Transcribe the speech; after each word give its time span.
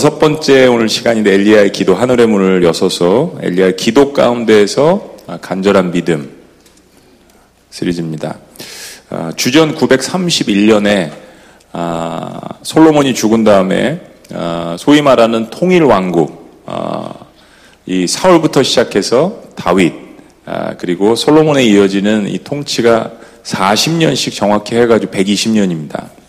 여섯 0.00 0.18
번째 0.18 0.66
오늘 0.66 0.88
시간인데 0.88 1.30
엘리야의 1.34 1.72
기도 1.72 1.94
하늘의 1.94 2.26
문을 2.26 2.64
여서서 2.64 3.34
엘리야의 3.42 3.76
기도 3.76 4.14
가운데에서 4.14 5.16
간절한 5.42 5.92
믿음 5.92 6.38
시리즈입니다. 7.68 8.38
아, 9.10 9.30
주전 9.36 9.74
931년에 9.74 11.10
아, 11.72 12.40
솔로몬이 12.62 13.12
죽은 13.12 13.44
다음에 13.44 14.00
아, 14.32 14.74
소위 14.78 15.02
말하는 15.02 15.50
통일 15.50 15.82
왕국 15.82 16.64
이 17.84 18.06
사울부터 18.06 18.62
시작해서 18.62 19.42
다윗 19.54 19.92
그리고 20.78 21.14
솔로몬에 21.14 21.62
이어지는 21.64 22.26
이 22.26 22.38
통치가 22.38 23.12
40년씩 23.44 24.34
정확히 24.34 24.76
해가지고 24.76 25.12
120년입니다. 25.12 26.19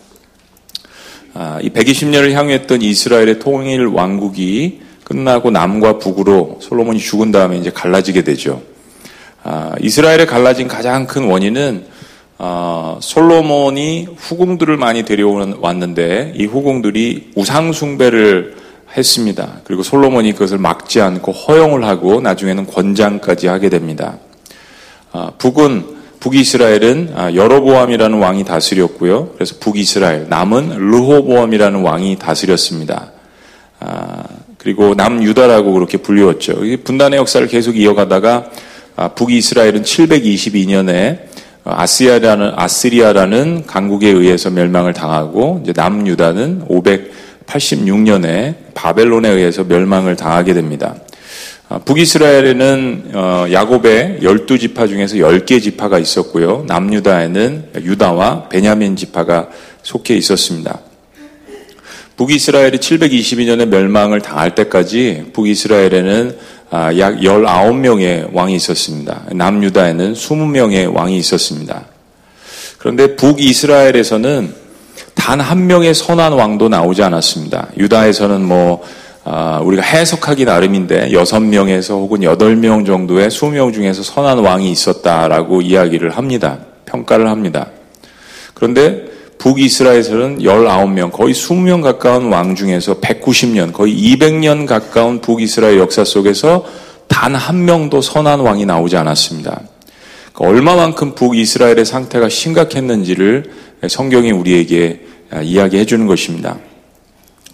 이 1.62 1.70
120년을 1.70 2.32
향했던 2.32 2.82
이스라엘의 2.82 3.38
통일 3.38 3.86
왕국이 3.86 4.80
끝나고 5.04 5.50
남과 5.50 5.98
북으로 5.98 6.58
솔로몬이 6.60 6.98
죽은 6.98 7.32
다음에 7.32 7.58
이제 7.58 7.70
갈라지게 7.70 8.22
되죠. 8.22 8.62
이스라엘에 9.80 10.26
갈라진 10.26 10.68
가장 10.68 11.06
큰 11.06 11.24
원인은 11.24 11.92
어, 12.44 12.98
솔로몬이 13.00 14.08
후궁들을 14.16 14.76
많이 14.76 15.04
데려왔는데 15.04 16.32
이 16.36 16.44
후궁들이 16.44 17.30
우상 17.36 17.72
숭배를 17.72 18.56
했습니다. 18.96 19.60
그리고 19.62 19.84
솔로몬이 19.84 20.32
그것을 20.32 20.58
막지 20.58 21.00
않고 21.00 21.30
허용을 21.30 21.84
하고 21.84 22.20
나중에는 22.20 22.66
권장까지 22.66 23.46
하게 23.46 23.68
됩니다. 23.68 24.18
어, 25.12 25.32
북은 25.38 26.01
북이스라엘은 26.22 27.14
아, 27.16 27.34
여로보암이라는 27.34 28.16
왕이 28.16 28.44
다스렸고요. 28.44 29.30
그래서 29.34 29.56
북이스라엘, 29.58 30.28
남은 30.28 30.68
르호보암이라는 30.78 31.80
왕이 31.80 32.16
다스렸습니다. 32.20 33.10
아, 33.80 34.22
그리고 34.56 34.94
남유다라고 34.94 35.72
그렇게 35.72 35.98
불리웠죠. 35.98 36.60
분단의 36.84 37.18
역사를 37.18 37.44
계속 37.48 37.76
이어가다가 37.76 38.50
아, 38.94 39.08
북이스라엘은 39.08 39.82
722년에 39.82 41.22
아시아라는 41.64 42.52
아시리아라는 42.54 43.64
강국에 43.66 44.08
의해서 44.08 44.48
멸망을 44.50 44.92
당하고 44.92 45.60
이제 45.64 45.72
남유다는 45.74 46.68
586년에 46.68 48.54
바벨론에 48.74 49.28
의해서 49.28 49.64
멸망을 49.64 50.14
당하게 50.14 50.54
됩니다. 50.54 50.94
아, 51.72 51.78
북이스라엘에는 51.78 53.12
어, 53.14 53.46
야곱의 53.50 54.18
12지파 54.20 54.88
중에서 54.88 55.16
10개 55.16 55.62
지파가 55.62 55.98
있었고요. 55.98 56.66
남유다에는 56.68 57.70
유다와 57.76 58.50
베냐민 58.50 58.94
지파가 58.94 59.48
속해 59.82 60.14
있었습니다. 60.14 60.80
북이스라엘이 62.18 62.76
722년에 62.76 63.68
멸망을 63.68 64.20
당할 64.20 64.54
때까지 64.54 65.30
북이스라엘에는 65.32 66.36
아, 66.68 66.98
약 66.98 67.16
19명의 67.20 68.28
왕이 68.34 68.54
있었습니다. 68.54 69.22
남유다에는 69.32 70.12
20명의 70.12 70.94
왕이 70.94 71.16
있었습니다. 71.16 71.86
그런데 72.76 73.16
북이스라엘에서는 73.16 74.60
단 75.14 75.40
한 75.40 75.66
명의 75.66 75.94
선한 75.94 76.32
왕도 76.32 76.68
나오지 76.68 77.02
않았습니다. 77.02 77.68
유다에서는 77.78 78.44
뭐 78.44 78.82
아, 79.24 79.60
우리가 79.62 79.82
해석하기 79.82 80.44
나름인데 80.44 81.10
6명에서 81.10 81.90
혹은 81.90 82.20
8명 82.20 82.84
정도의 82.84 83.28
20명 83.28 83.72
중에서 83.72 84.02
선한 84.02 84.38
왕이 84.38 84.70
있었다라고 84.70 85.62
이야기를 85.62 86.10
합니다. 86.10 86.58
평가를 86.86 87.28
합니다. 87.28 87.68
그런데 88.54 89.04
북이스라엘에서는 89.38 90.38
19명, 90.38 91.10
거의 91.12 91.34
20명 91.34 91.82
가까운 91.82 92.32
왕 92.32 92.54
중에서 92.54 93.00
190년, 93.00 93.72
거의 93.72 93.94
200년 93.94 94.66
가까운 94.66 95.20
북이스라엘 95.20 95.78
역사 95.78 96.04
속에서 96.04 96.64
단 97.08 97.34
한 97.34 97.64
명도 97.64 98.00
선한 98.00 98.40
왕이 98.40 98.66
나오지 98.66 98.96
않았습니다. 98.96 99.60
그러니까 100.32 100.56
얼마만큼 100.56 101.14
북이스라엘의 101.14 101.84
상태가 101.84 102.28
심각했는지를 102.28 103.50
성경이 103.88 104.30
우리에게 104.32 105.00
이야기해 105.42 105.84
주는 105.84 106.06
것입니다. 106.06 106.56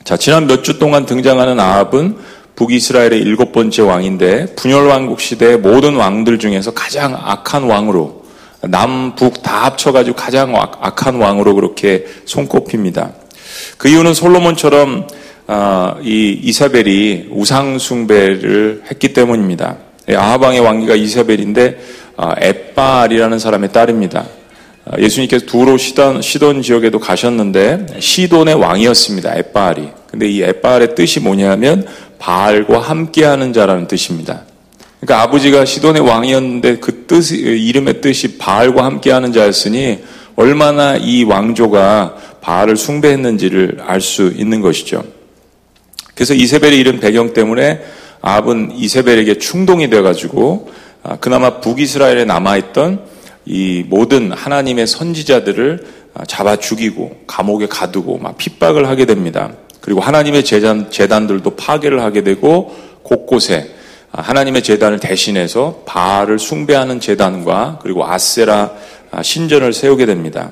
자, 0.08 0.16
지난 0.16 0.46
몇 0.46 0.62
주 0.62 0.78
동안 0.78 1.04
등장하는 1.04 1.60
아합은 1.60 2.16
북이스라엘의 2.56 3.20
일곱 3.20 3.52
번째 3.52 3.82
왕인데 3.82 4.54
분열왕국 4.56 5.20
시대의 5.20 5.58
모든 5.58 5.96
왕들 5.96 6.38
중에서 6.38 6.70
가장 6.70 7.14
악한 7.14 7.64
왕으로 7.64 8.24
남북 8.62 9.42
다 9.42 9.66
합쳐가지고 9.66 10.16
가장 10.16 10.56
악한 10.56 11.16
왕으로 11.16 11.54
그렇게 11.54 12.06
손꼽힙니다. 12.24 13.12
그 13.76 13.91
이유는 13.91 14.14
솔로몬처럼 14.14 15.08
아, 15.46 15.96
이 16.02 16.40
이사벨이 16.42 17.26
우상 17.30 17.78
숭배를 17.78 18.84
했기 18.90 19.12
때문입니다. 19.12 19.76
예, 20.08 20.16
아하방의 20.16 20.60
왕기가 20.60 20.94
이사벨인데 20.94 21.80
아, 22.16 22.34
에빨이라는 22.38 23.38
사람의 23.38 23.72
딸입니다. 23.72 24.25
아, 24.86 24.98
예수님께서 24.98 25.44
두로 25.44 25.76
시돈, 25.76 26.22
시돈 26.22 26.62
지역에도 26.62 26.98
가셨는데 26.98 27.98
시돈의 28.00 28.54
왕이었습니다. 28.54 29.36
에빨이. 29.36 29.97
근데 30.10 30.28
이 30.28 30.42
에빨의 30.42 30.94
뜻이 30.94 31.20
뭐냐면 31.20 31.86
바알과 32.19 32.80
함께하는 32.80 33.52
자라는 33.52 33.86
뜻입니다. 33.86 34.42
그러니까 35.00 35.22
아버지가 35.22 35.64
시돈의 35.64 36.02
왕이었는데 36.02 36.78
그 36.78 37.04
뜻, 37.06 37.30
이름의 37.32 38.00
뜻이 38.00 38.38
바알과 38.38 38.84
함께하는 38.84 39.32
자였으니 39.32 40.00
얼마나 40.34 40.96
이 40.96 41.24
왕조가 41.24 42.16
바알을 42.41 42.76
숭배했는지를 42.76 43.78
알 43.82 44.00
수 44.00 44.32
있는 44.34 44.60
것이죠. 44.60 45.04
그래서 46.14 46.34
이세벨의 46.34 46.78
이름 46.78 47.00
배경 47.00 47.32
때문에 47.32 47.80
아합은 48.20 48.72
이세벨에게 48.75 49.38
충동이 49.38 49.88
돼가지고 49.90 50.70
아, 51.04 51.16
그나마 51.16 51.60
북이스라엘에 51.60 52.25
남아있던 52.25 53.04
이 53.46 53.84
모든 53.86 54.32
하나님의 54.32 54.86
선지자들을 54.86 55.86
아, 56.14 56.25
잡아 56.25 56.56
죽이고 56.56 57.22
감옥에 57.26 57.66
가두고 57.66 58.19
막 58.19 58.36
핍박을 58.36 58.88
하게 58.88 59.04
됩니다. 59.06 59.52
그리고 59.88 60.03
하나님의 60.03 60.44
재단, 60.44 60.91
재단들도 60.91 61.56
파괴를 61.56 62.03
하게 62.03 62.22
되고 62.22 62.76
곳곳에 63.03 63.71
하나님의 64.12 64.62
재단을 64.62 65.00
대신해서 65.00 65.82
바알을 65.87 66.38
숭배하는 66.38 67.00
재단과 67.00 67.78
그리고 67.82 68.04
아세라 68.04 68.72
신전을 69.22 69.72
세우게 69.72 70.04
됩니다. 70.04 70.50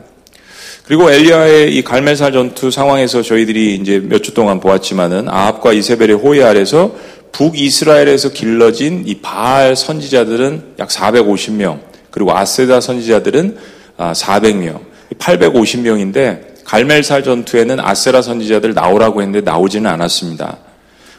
그리고 0.86 1.10
엘리야의 1.10 1.76
이 1.76 1.84
갈멜살 1.84 2.32
전투 2.32 2.70
상황에서 2.70 3.20
저희들이 3.20 3.74
이제 3.74 3.98
몇 3.98 4.22
주 4.22 4.32
동안 4.32 4.58
보았지만은 4.58 5.28
아합과 5.28 5.74
이세벨의 5.74 6.16
호의 6.16 6.42
아래서 6.42 6.94
북이스라엘에서 7.32 8.30
길러진 8.30 9.02
이 9.04 9.16
바알 9.16 9.76
선지자들은 9.76 10.76
약 10.78 10.88
450명, 10.88 11.80
그리고 12.10 12.34
아세다 12.34 12.80
선지자들은 12.80 13.58
400명, 13.98 14.80
850명인데 15.18 16.55
갈멜살 16.66 17.22
전투에는 17.22 17.78
아세라 17.80 18.22
선지자들 18.22 18.74
나오라고 18.74 19.22
했는데 19.22 19.40
나오지는 19.40 19.88
않았습니다. 19.88 20.58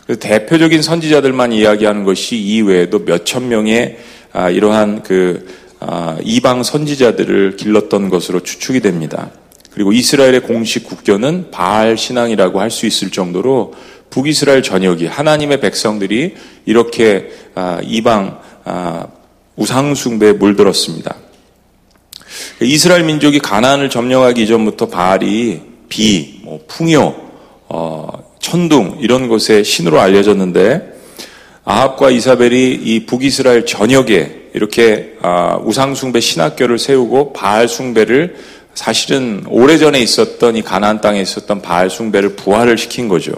그 0.05 0.19
대표적인 0.19 0.81
선지자들만 0.81 1.53
이야기하는 1.53 2.03
것이 2.03 2.37
이 2.37 2.61
외에도 2.61 2.99
몇천 2.99 3.47
명의 3.47 3.97
아, 4.33 4.49
이러한 4.49 5.03
그 5.03 5.47
아, 5.79 6.17
이방 6.23 6.63
선지자들을 6.63 7.55
길렀던 7.55 8.09
것으로 8.09 8.41
추측이 8.41 8.81
됩니다. 8.81 9.31
그리고 9.71 9.93
이스라엘의 9.93 10.41
공식 10.41 10.85
국교는 10.85 11.51
바알 11.51 11.97
신앙이라고 11.97 12.59
할 12.59 12.69
수 12.69 12.85
있을 12.85 13.11
정도로 13.11 13.73
북이스라엘 14.09 14.63
전역이 14.63 15.05
하나님의 15.07 15.59
백성들이 15.61 16.35
이렇게 16.65 17.29
아, 17.55 17.79
이방 17.83 18.39
우상숭배에 19.55 20.33
물들었습니다. 20.33 21.15
이스라엘 22.61 23.03
민족이 23.03 23.39
가나안을 23.39 23.89
점령하기 23.89 24.43
이전부터 24.43 24.87
바알이 24.87 25.61
비, 25.89 26.39
뭐 26.43 26.59
풍요, 26.67 27.15
어, 27.69 28.09
천둥 28.39 28.97
이런 29.01 29.27
곳에 29.27 29.63
신으로 29.63 29.99
알려졌는데 29.99 30.97
아합과 31.65 32.11
이사벨이 32.11 32.73
이 32.75 33.05
북이스라엘 33.05 33.65
전역에 33.65 34.51
이렇게 34.53 35.17
아, 35.21 35.59
우상숭배 35.63 36.19
신학교를 36.19 36.79
세우고 36.79 37.33
바알 37.33 37.67
숭배를 37.67 38.37
사실은 38.73 39.43
오래전에 39.49 39.99
있었던 39.99 40.55
이 40.55 40.61
가나안 40.61 41.01
땅에 41.01 41.19
있었던 41.21 41.61
바알 41.61 41.89
숭배를 41.89 42.35
부활을 42.35 42.77
시킨 42.77 43.07
거죠. 43.07 43.33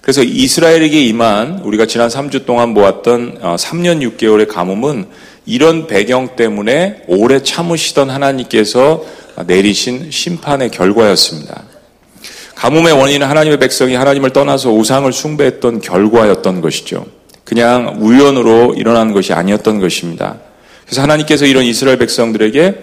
그래서 0.00 0.22
이스라엘에게 0.22 1.04
임한 1.04 1.60
우리가 1.60 1.86
지난 1.86 2.08
3주 2.08 2.46
동안 2.46 2.74
보았던 2.74 3.40
3년 3.40 3.98
어, 3.98 4.10
6개월의 4.10 4.48
가뭄은 4.48 5.06
이런 5.50 5.88
배경 5.88 6.36
때문에 6.36 7.02
오래 7.08 7.42
참으시던 7.42 8.08
하나님께서 8.08 9.04
내리신 9.48 10.12
심판의 10.12 10.70
결과였습니다. 10.70 11.64
가뭄의 12.54 12.92
원인은 12.92 13.26
하나님의 13.26 13.58
백성이 13.58 13.96
하나님을 13.96 14.30
떠나서 14.30 14.70
우상을 14.70 15.12
숭배했던 15.12 15.80
결과였던 15.80 16.60
것이죠. 16.60 17.04
그냥 17.42 17.96
우연으로 17.98 18.74
일어난 18.74 19.12
것이 19.12 19.32
아니었던 19.32 19.80
것입니다. 19.80 20.36
그래서 20.84 21.02
하나님께서 21.02 21.46
이런 21.46 21.64
이스라엘 21.64 21.98
백성들에게 21.98 22.74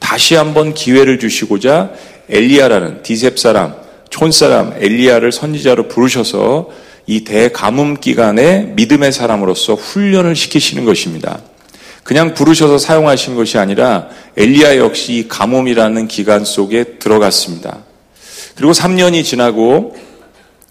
다시 0.00 0.34
한번 0.34 0.74
기회를 0.74 1.20
주시고자 1.20 1.92
엘리야라는 2.30 3.04
디셉 3.04 3.38
사람, 3.38 3.76
촌 4.10 4.32
사람 4.32 4.74
엘리야를 4.76 5.30
선지자로 5.30 5.86
부르셔서 5.86 6.68
이 7.06 7.22
대가뭄 7.22 8.00
기간에 8.00 8.72
믿음의 8.74 9.12
사람으로서 9.12 9.74
훈련을 9.74 10.34
시키시는 10.34 10.84
것입니다. 10.84 11.38
그냥 12.08 12.32
부르셔서 12.32 12.78
사용하신 12.78 13.34
것이 13.34 13.58
아니라 13.58 14.08
엘리야 14.34 14.78
역시 14.78 15.26
가뭄이라는 15.28 16.08
기간 16.08 16.42
속에 16.42 16.96
들어갔습니다. 16.98 17.80
그리고 18.54 18.72
3년이 18.72 19.22
지나고 19.24 19.94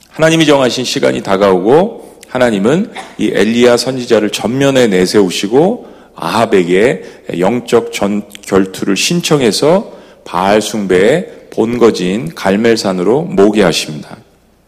하나님이 0.10 0.48
정하신 0.48 0.84
시간이 0.84 1.22
다가오고 1.22 2.22
하나님은 2.28 2.92
이 3.20 3.30
엘리야 3.32 3.78
선지자를 3.78 4.32
전면에 4.32 4.88
내세우시고 4.88 5.86
아합에게 6.16 7.04
영적 7.38 7.94
전 7.94 8.24
결투를 8.42 8.98
신청해서 8.98 9.92
바알 10.26 10.60
숭배의 10.60 11.50
본거지인 11.52 12.34
갈멜산으로 12.34 13.22
모게 13.22 13.62
하십니다. 13.62 14.18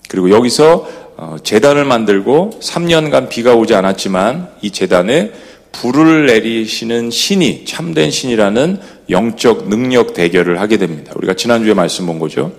그리고 0.07 0.29
여기서 0.29 0.87
어, 1.17 1.37
재단을 1.41 1.83
만들고 1.83 2.51
3년간 2.61 3.29
비가 3.29 3.55
오지 3.55 3.73
않았지만 3.73 4.49
이 4.61 4.69
재단에 4.69 5.31
불을 5.71 6.25
내리시는 6.25 7.11
신이 7.11 7.65
참된 7.65 8.11
신이라는 8.11 8.79
영적 9.09 9.69
능력 9.69 10.13
대결을 10.13 10.59
하게 10.59 10.77
됩니다. 10.77 11.13
우리가 11.15 11.33
지난주에 11.33 11.73
말씀 11.73 12.05
본 12.05 12.19
거죠. 12.19 12.51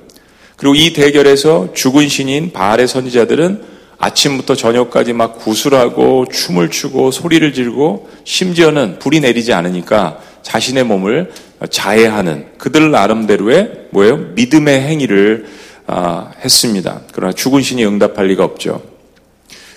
그리고 0.56 0.74
이 0.74 0.92
대결에서 0.92 1.72
죽은 1.74 2.08
신인 2.08 2.52
바알의 2.52 2.86
선지자들은 2.86 3.62
아침부터 3.98 4.54
저녁까지 4.54 5.12
막 5.12 5.38
구슬하고 5.38 6.26
춤을 6.30 6.70
추고 6.70 7.10
소리를 7.10 7.52
지르고 7.52 8.08
심지어는 8.24 8.98
불이 8.98 9.20
내리지 9.20 9.52
않으니까 9.52 10.20
자신의 10.42 10.84
몸을 10.84 11.30
자해하는 11.68 12.46
그들 12.56 12.90
나름대로의 12.90 13.88
뭐예요? 13.90 14.16
믿음의 14.34 14.80
행위를 14.80 15.46
아, 15.86 16.30
했습니다. 16.42 17.02
그러나 17.12 17.32
죽은 17.32 17.62
신이 17.62 17.84
응답할 17.84 18.26
리가 18.28 18.44
없죠. 18.44 18.82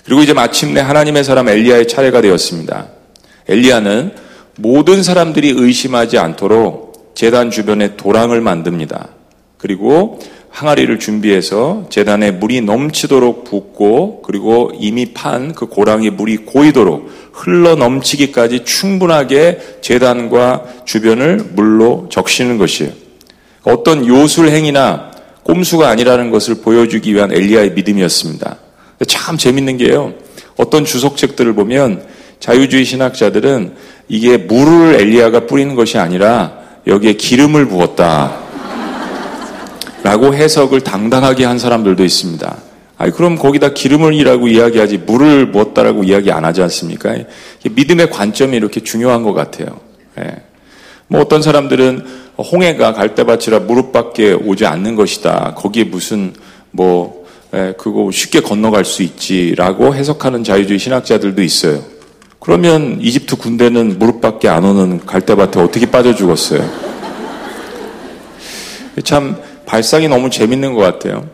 그리고 0.04 0.22
이제 0.22 0.32
마침내 0.32 0.80
하나님의 0.80 1.24
사람 1.24 1.48
엘리야의 1.48 1.88
차례가 1.88 2.20
되었습니다. 2.20 2.88
엘리야는 3.48 4.12
모든 4.56 5.02
사람들이 5.02 5.52
의심하지 5.56 6.18
않도록 6.18 7.12
재단 7.14 7.50
주변에 7.50 7.96
도랑을 7.96 8.40
만듭니다. 8.40 9.08
그리고 9.58 10.18
항아리를 10.50 11.00
준비해서 11.00 11.86
재단에 11.90 12.30
물이 12.30 12.60
넘치도록 12.60 13.42
붓고 13.44 14.22
그리고 14.22 14.70
이미 14.78 15.12
판 15.12 15.52
그 15.52 15.66
고랑에 15.66 16.10
물이 16.10 16.38
고이도록 16.38 17.10
흘러 17.32 17.74
넘치기까지 17.74 18.64
충분하게 18.64 19.58
재단과 19.80 20.64
주변을 20.84 21.50
물로 21.54 22.08
적시는 22.08 22.58
것이에요. 22.58 22.92
어떤 23.64 24.06
요술 24.06 24.50
행위나 24.50 25.10
꼼수가 25.42 25.88
아니라는 25.88 26.30
것을 26.30 26.56
보여주기 26.56 27.14
위한 27.14 27.32
엘리야의 27.32 27.72
믿음이었습니다. 27.72 28.58
참 29.08 29.36
재밌는 29.36 29.78
게요. 29.78 30.14
어떤 30.56 30.84
주석책들을 30.84 31.52
보면 31.54 32.04
자유주의 32.40 32.84
신학자들은 32.84 33.74
이게 34.08 34.36
물을 34.36 35.00
엘리야가 35.00 35.46
뿌리는 35.46 35.74
것이 35.74 35.98
아니라 35.98 36.58
여기에 36.86 37.14
기름을 37.14 37.66
부었다. 37.66 38.44
라고 40.02 40.34
해석을 40.34 40.82
당당하게 40.82 41.46
한 41.46 41.58
사람들도 41.58 42.04
있습니다. 42.04 42.56
아니, 42.98 43.12
그럼 43.12 43.36
거기다 43.36 43.70
기름을이라고 43.70 44.48
이야기하지 44.48 44.98
물을 44.98 45.50
부었다라고 45.50 46.04
이야기 46.04 46.30
안 46.30 46.44
하지 46.44 46.62
않습니까? 46.62 47.14
믿음의 47.70 48.10
관점이 48.10 48.56
이렇게 48.56 48.80
중요한 48.80 49.22
것 49.22 49.32
같아요. 49.32 49.80
예. 50.18 50.42
뭐 51.08 51.20
어떤 51.20 51.42
사람들은 51.42 52.04
홍해가 52.38 52.92
갈대밭이라 52.92 53.60
무릎밖에 53.60 54.32
오지 54.32 54.66
않는 54.66 54.94
것이다. 54.94 55.54
거기에 55.56 55.84
무슨 55.84 56.34
뭐 56.70 57.24
예, 57.54 57.74
그거 57.78 58.10
쉽게 58.10 58.40
건너갈 58.40 58.84
수 58.84 59.02
있지라고 59.02 59.94
해석하는 59.94 60.42
자유주의 60.42 60.78
신학자들도 60.78 61.40
있어요. 61.42 61.82
그러면 62.44 62.98
이집트 63.00 63.36
군대는 63.36 63.98
무릎밖에 63.98 64.50
안 64.50 64.64
오는 64.64 65.04
갈대밭에 65.06 65.58
어떻게 65.60 65.90
빠져 65.90 66.14
죽었어요? 66.14 66.62
참 69.02 69.36
발상이 69.64 70.08
너무 70.08 70.28
재밌는 70.28 70.74
것 70.74 70.80
같아요. 70.80 71.26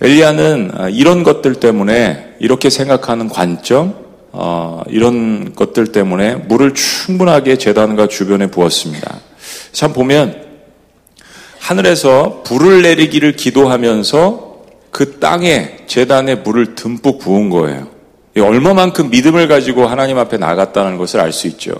엘리야는 0.00 0.72
아, 0.74 0.88
이런 0.88 1.22
것들 1.22 1.54
때문에 1.54 2.34
이렇게 2.40 2.70
생각하는 2.70 3.28
관점, 3.28 3.94
어, 4.32 4.82
이런 4.88 5.54
것들 5.54 5.92
때문에 5.92 6.34
물을 6.34 6.74
충분하게 6.74 7.56
재단과 7.56 8.08
주변에 8.08 8.48
부었습니다. 8.48 9.20
참 9.70 9.92
보면 9.92 10.42
하늘에서 11.60 12.42
불을 12.44 12.82
내리기를 12.82 13.36
기도하면서 13.36 14.56
그 14.90 15.20
땅에 15.20 15.76
재단에 15.86 16.34
물을 16.34 16.74
듬뿍 16.74 17.20
부은 17.20 17.48
거예요. 17.48 17.95
얼마만큼 18.40 19.10
믿음을 19.10 19.48
가지고 19.48 19.86
하나님 19.86 20.18
앞에 20.18 20.36
나갔다는 20.36 20.96
것을 20.98 21.20
알 21.20 21.32
수 21.32 21.46
있죠. 21.48 21.72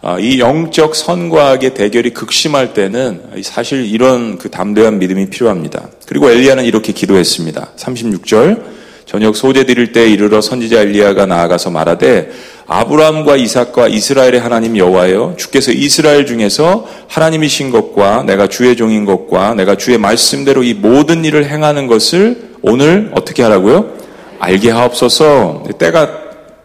아, 0.00 0.16
이 0.20 0.38
영적 0.38 0.94
선과학의 0.94 1.74
대결이 1.74 2.10
극심할 2.10 2.72
때는 2.72 3.20
사실 3.42 3.84
이런 3.84 4.38
그 4.38 4.48
담대한 4.48 5.00
믿음이 5.00 5.28
필요합니다. 5.28 5.88
그리고 6.06 6.30
엘리야는 6.30 6.64
이렇게 6.64 6.92
기도했습니다. 6.92 7.70
36절 7.76 8.62
저녁 9.06 9.34
소재 9.36 9.64
드릴 9.64 9.92
때 9.92 10.08
이르러 10.08 10.40
선지자 10.40 10.82
엘리야가 10.82 11.26
나아가서 11.26 11.70
말하되 11.70 12.30
아브라함과 12.66 13.36
이삭과 13.36 13.88
이스라엘의 13.88 14.38
하나님 14.38 14.76
여호와여 14.76 15.34
주께서 15.38 15.72
이스라엘 15.72 16.26
중에서 16.26 16.86
하나님이신 17.08 17.70
것과 17.70 18.22
내가 18.24 18.46
주의 18.46 18.76
종인 18.76 19.04
것과 19.04 19.54
내가 19.54 19.76
주의 19.76 19.98
말씀대로 19.98 20.62
이 20.62 20.74
모든 20.74 21.24
일을 21.24 21.46
행하는 21.50 21.86
것을 21.86 22.50
오늘 22.62 23.10
어떻게 23.14 23.42
하라고요? 23.42 23.97
알게 24.38 24.70
하옵소서. 24.70 25.64
때가 25.78 26.08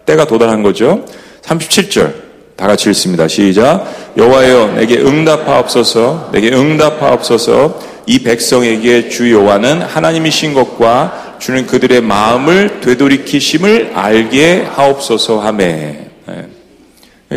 때가 0.06 0.26
도달한 0.26 0.64
거죠. 0.64 1.06
37절 1.42 2.14
다 2.56 2.68
같이 2.68 2.90
읽습니다. 2.90 3.28
시작. 3.28 3.86
여호와여 4.18 4.74
내게 4.76 4.98
응답하옵소서. 4.98 6.30
내게 6.32 6.52
응답하옵소서. 6.52 7.94
이 8.06 8.20
백성에게 8.20 9.10
주 9.10 9.32
여호와는 9.32 9.82
하나님이신 9.82 10.54
것과 10.54 11.38
주는 11.40 11.66
그들의 11.66 12.02
마음을 12.02 12.82
되돌이키심을 12.82 13.92
알게 13.96 14.64
하옵소서 14.64 15.40
하매. 15.40 16.08
네. 16.28 16.48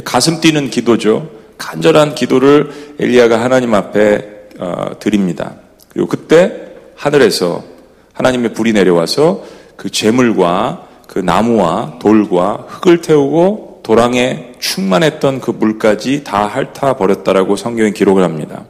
가슴 0.05 0.41
뛰는 0.41 0.71
기도죠. 0.71 1.29
간절한 1.59 2.15
기도를 2.15 2.71
엘리야가 3.01 3.41
하나님 3.41 3.75
앞에 3.75 4.37
어, 4.59 4.91
드립니다. 5.01 5.55
그리고 5.89 6.09
그때 6.09 6.53
하늘에서 6.95 7.65
하나님의 8.13 8.53
불이 8.53 8.73
내려와서 8.73 9.45
그 9.77 9.91
재물과 9.91 10.87
그 11.07 11.19
나무와 11.19 11.99
돌과 12.01 12.67
흙을 12.69 13.01
태우고 13.01 13.81
도랑에 13.83 14.53
충만했던 14.59 15.41
그 15.41 15.51
물까지 15.53 16.25
다 16.25 16.47
핥아 16.47 16.97
버렸다라고 16.97 17.57
성경에 17.57 17.93
기록을 17.93 18.25
합니다. 18.25 18.65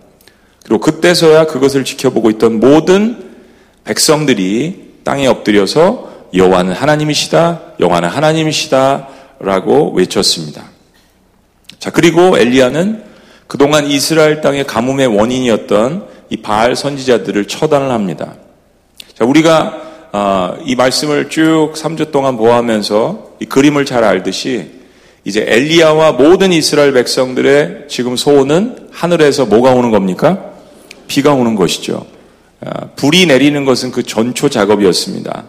그리고 0.63 0.81
그때서야 0.81 1.47
그것을 1.47 1.85
지켜보고 1.85 2.31
있던 2.31 2.61
모든 2.61 3.35
백성들이 3.85 5.01
땅에 5.05 5.27
엎드려서 5.27 6.11
여호와는 6.35 6.73
하나님이시다, 6.73 7.61
여호와는 7.81 8.09
하나님이시다라고 8.09 9.93
외쳤습니다. 9.95 10.65
자 11.79 11.91
그리고 11.91 12.37
엘리야는 12.37 13.05
그동안 13.47 13.87
이스라엘 13.87 14.41
땅의 14.41 14.67
가뭄의 14.67 15.07
원인이었던 15.07 16.09
이 16.31 16.37
바알 16.39 16.75
선지자들을 16.75 17.47
처단을 17.47 17.91
합니다. 17.93 18.35
자 19.15 19.25
우리가 19.25 19.83
어, 19.83 19.86
이 20.65 20.75
말씀을 20.77 21.29
쭉 21.29 21.73
3주 21.75 22.11
동안 22.11 22.37
보아하면서 22.37 23.37
이 23.41 23.45
그림을 23.47 23.85
잘 23.85 24.05
알듯이 24.05 24.71
이제 25.25 25.45
엘리야와 25.47 26.13
모든 26.13 26.53
이스라엘 26.53 26.93
백성들의 26.93 27.87
지금 27.89 28.17
소원은 28.17 28.89
하늘에서 28.93 29.47
뭐가 29.47 29.73
오는 29.73 29.91
겁니까? 29.91 30.53
비가 31.09 31.33
오는 31.35 31.57
것이죠. 31.57 32.07
어, 32.61 32.91
불이 32.97 33.27
내리는 33.27 33.65
것은 33.65 33.91
그 33.91 34.03
전초 34.03 34.49
작업이었습니다. 34.49 35.45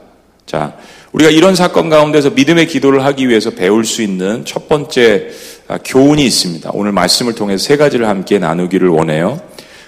자, 0.45 0.73
우리가 1.11 1.29
이런 1.29 1.55
사건 1.55 1.89
가운데서 1.89 2.31
믿음의 2.31 2.67
기도를 2.67 3.05
하기 3.05 3.29
위해서 3.29 3.51
배울 3.51 3.85
수 3.85 4.01
있는 4.01 4.45
첫 4.45 4.67
번째 4.67 5.29
아, 5.67 5.77
교훈이 5.83 6.25
있습니다. 6.25 6.71
오늘 6.73 6.91
말씀을 6.91 7.35
통해서 7.35 7.63
세 7.63 7.77
가지를 7.77 8.07
함께 8.07 8.39
나누기를 8.39 8.89
원해요. 8.89 9.39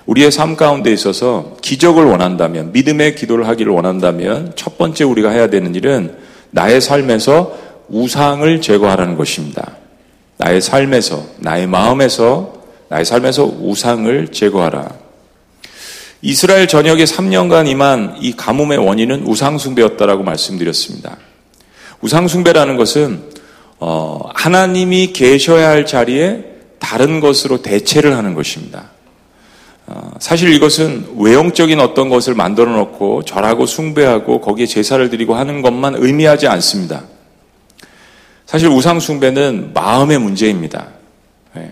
우리의 0.05 0.31
삶 0.31 0.55
가운데 0.55 0.91
있어서 0.91 1.57
기적을 1.61 2.05
원한다면, 2.05 2.71
믿음의 2.71 3.15
기도를 3.15 3.47
하기를 3.47 3.71
원한다면, 3.71 4.53
첫 4.55 4.77
번째 4.77 5.03
우리가 5.03 5.29
해야 5.29 5.49
되는 5.49 5.75
일은 5.75 6.15
나의 6.51 6.81
삶에서 6.81 7.57
우상을 7.89 8.61
제거하라는 8.61 9.15
것입니다. 9.17 9.77
나의 10.37 10.61
삶에서, 10.61 11.23
나의 11.39 11.67
마음에서, 11.67 12.53
나의 12.89 13.05
삶에서 13.05 13.45
우상을 13.45 14.29
제거하라. 14.29 14.89
이스라엘 16.21 16.67
전역에 16.67 17.03
3년간 17.03 17.67
임한 17.67 18.17
이 18.19 18.35
가뭄의 18.35 18.77
원인은 18.77 19.25
우상숭배였다라고 19.25 20.23
말씀드렸습니다. 20.23 21.17
우상숭배라는 22.01 22.77
것은, 22.77 23.21
어, 23.79 24.19
하나님이 24.33 25.13
계셔야 25.13 25.69
할 25.69 25.85
자리에 25.85 26.45
다른 26.79 27.19
것으로 27.19 27.61
대체를 27.61 28.17
하는 28.17 28.33
것입니다. 28.33 28.91
어, 29.91 30.11
사실 30.19 30.53
이것은 30.53 31.15
외형적인 31.17 31.79
어떤 31.79 32.09
것을 32.09 32.35
만들어 32.35 32.71
놓고 32.71 33.23
절하고 33.23 33.65
숭배하고 33.65 34.39
거기에 34.39 34.67
제사를 34.67 35.09
드리고 35.09 35.33
하는 35.33 35.63
것만 35.63 35.95
의미하지 35.97 36.47
않습니다. 36.47 37.05
사실 38.45 38.67
우상 38.67 38.99
숭배는 38.99 39.71
마음의 39.73 40.19
문제입니다. 40.19 40.89
예. 41.57 41.71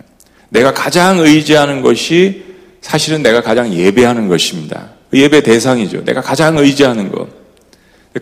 내가 0.50 0.74
가장 0.74 1.20
의지하는 1.20 1.84
것이 1.84 2.44
사실은 2.82 3.22
내가 3.22 3.42
가장 3.42 3.72
예배하는 3.72 4.28
것입니다. 4.28 4.90
그 5.12 5.20
예배 5.20 5.42
대상이죠. 5.42 6.04
내가 6.04 6.22
가장 6.22 6.58
의지하는 6.58 7.12
것. 7.12 7.28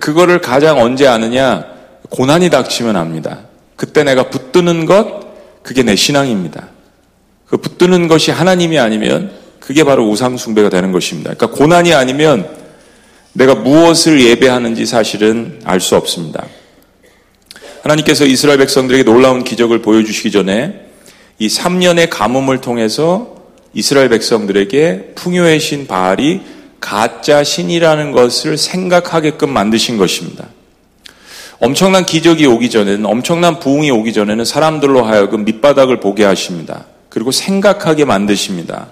그거를 0.02 0.42
가장 0.42 0.78
언제 0.80 1.08
아느냐? 1.08 1.66
고난이 2.10 2.50
닥치면 2.50 2.98
압니다. 2.98 3.40
그때 3.78 4.04
내가 4.04 4.30
붙드는 4.30 4.86
것, 4.86 5.64
그게 5.64 5.84
내 5.84 5.96
신앙입니다. 5.96 6.68
그 7.48 7.58
붙드는 7.58 8.10
것이 8.10 8.32
하나님이 8.32 8.78
아니면 8.80 9.45
그게 9.66 9.84
바로 9.84 10.08
우상숭배가 10.10 10.70
되는 10.70 10.92
것입니다. 10.92 11.34
그러니까 11.34 11.58
고난이 11.58 11.94
아니면 11.94 12.48
내가 13.34 13.56
무엇을 13.56 14.22
예배하는지 14.22 14.86
사실은 14.86 15.60
알 15.66 15.80
수 15.80 15.96
없습니다. 15.96 16.46
하나님께서 17.82 18.26
이스라엘 18.26 18.60
백성들에게 18.60 19.04
놀라운 19.04 19.44
기적을 19.44 19.82
보여주시기 19.82 20.32
전에 20.32 20.86
이 21.40 21.48
3년의 21.48 22.10
가뭄을 22.10 22.62
통해서 22.62 23.36
이스라엘 23.74 24.10
백성들에게 24.10 25.14
풍요의 25.16 25.60
신 25.60 25.88
바알이 25.88 26.42
가짜 26.80 27.44
신이라는 27.44 28.12
것을 28.12 28.58
생각하게끔 28.58 29.50
만드신 29.50 29.98
것입니다. 29.98 30.48
엄청난 31.60 32.06
기적이 32.06 32.46
오기 32.46 32.70
전에는 32.70 33.06
엄청난 33.06 33.60
부흥이 33.60 33.90
오기 33.90 34.14
전에는 34.14 34.46
사람들로 34.46 35.04
하여금 35.04 35.44
밑바닥을 35.44 36.00
보게 36.00 36.24
하십니다. 36.24 36.86
그리고 37.10 37.32
생각하게 37.32 38.06
만드십니다. 38.06 38.88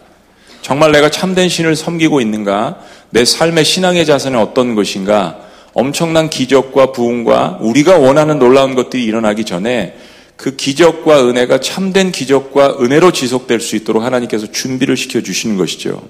정말 0.64 0.94
내가 0.94 1.12
참된 1.12 1.50
신을 1.50 1.76
섬기고 1.76 2.22
있는가? 2.22 2.78
내 3.10 3.26
삶의 3.26 3.66
신앙의 3.66 4.06
자세는 4.06 4.40
어떤 4.40 4.76
것인가? 4.76 5.40
엄청난 5.74 6.30
기적과 6.30 6.94
부흥과 6.94 7.60
우리가 7.60 7.98
원하는 7.98 8.40
놀라운 8.40 8.74
것들이 8.74 9.04
일어나기 9.04 9.44
전에 9.44 9.98
그 10.38 10.56
기적과 10.56 11.28
은혜가 11.28 11.60
참된 11.60 12.14
기적과 12.14 12.78
은혜로 12.80 13.12
지속될 13.12 13.60
수 13.60 13.76
있도록 13.76 14.04
하나님께서 14.04 14.52
준비를 14.52 14.96
시켜 14.96 15.22
주시는 15.22 15.58
것이죠. 15.58 16.02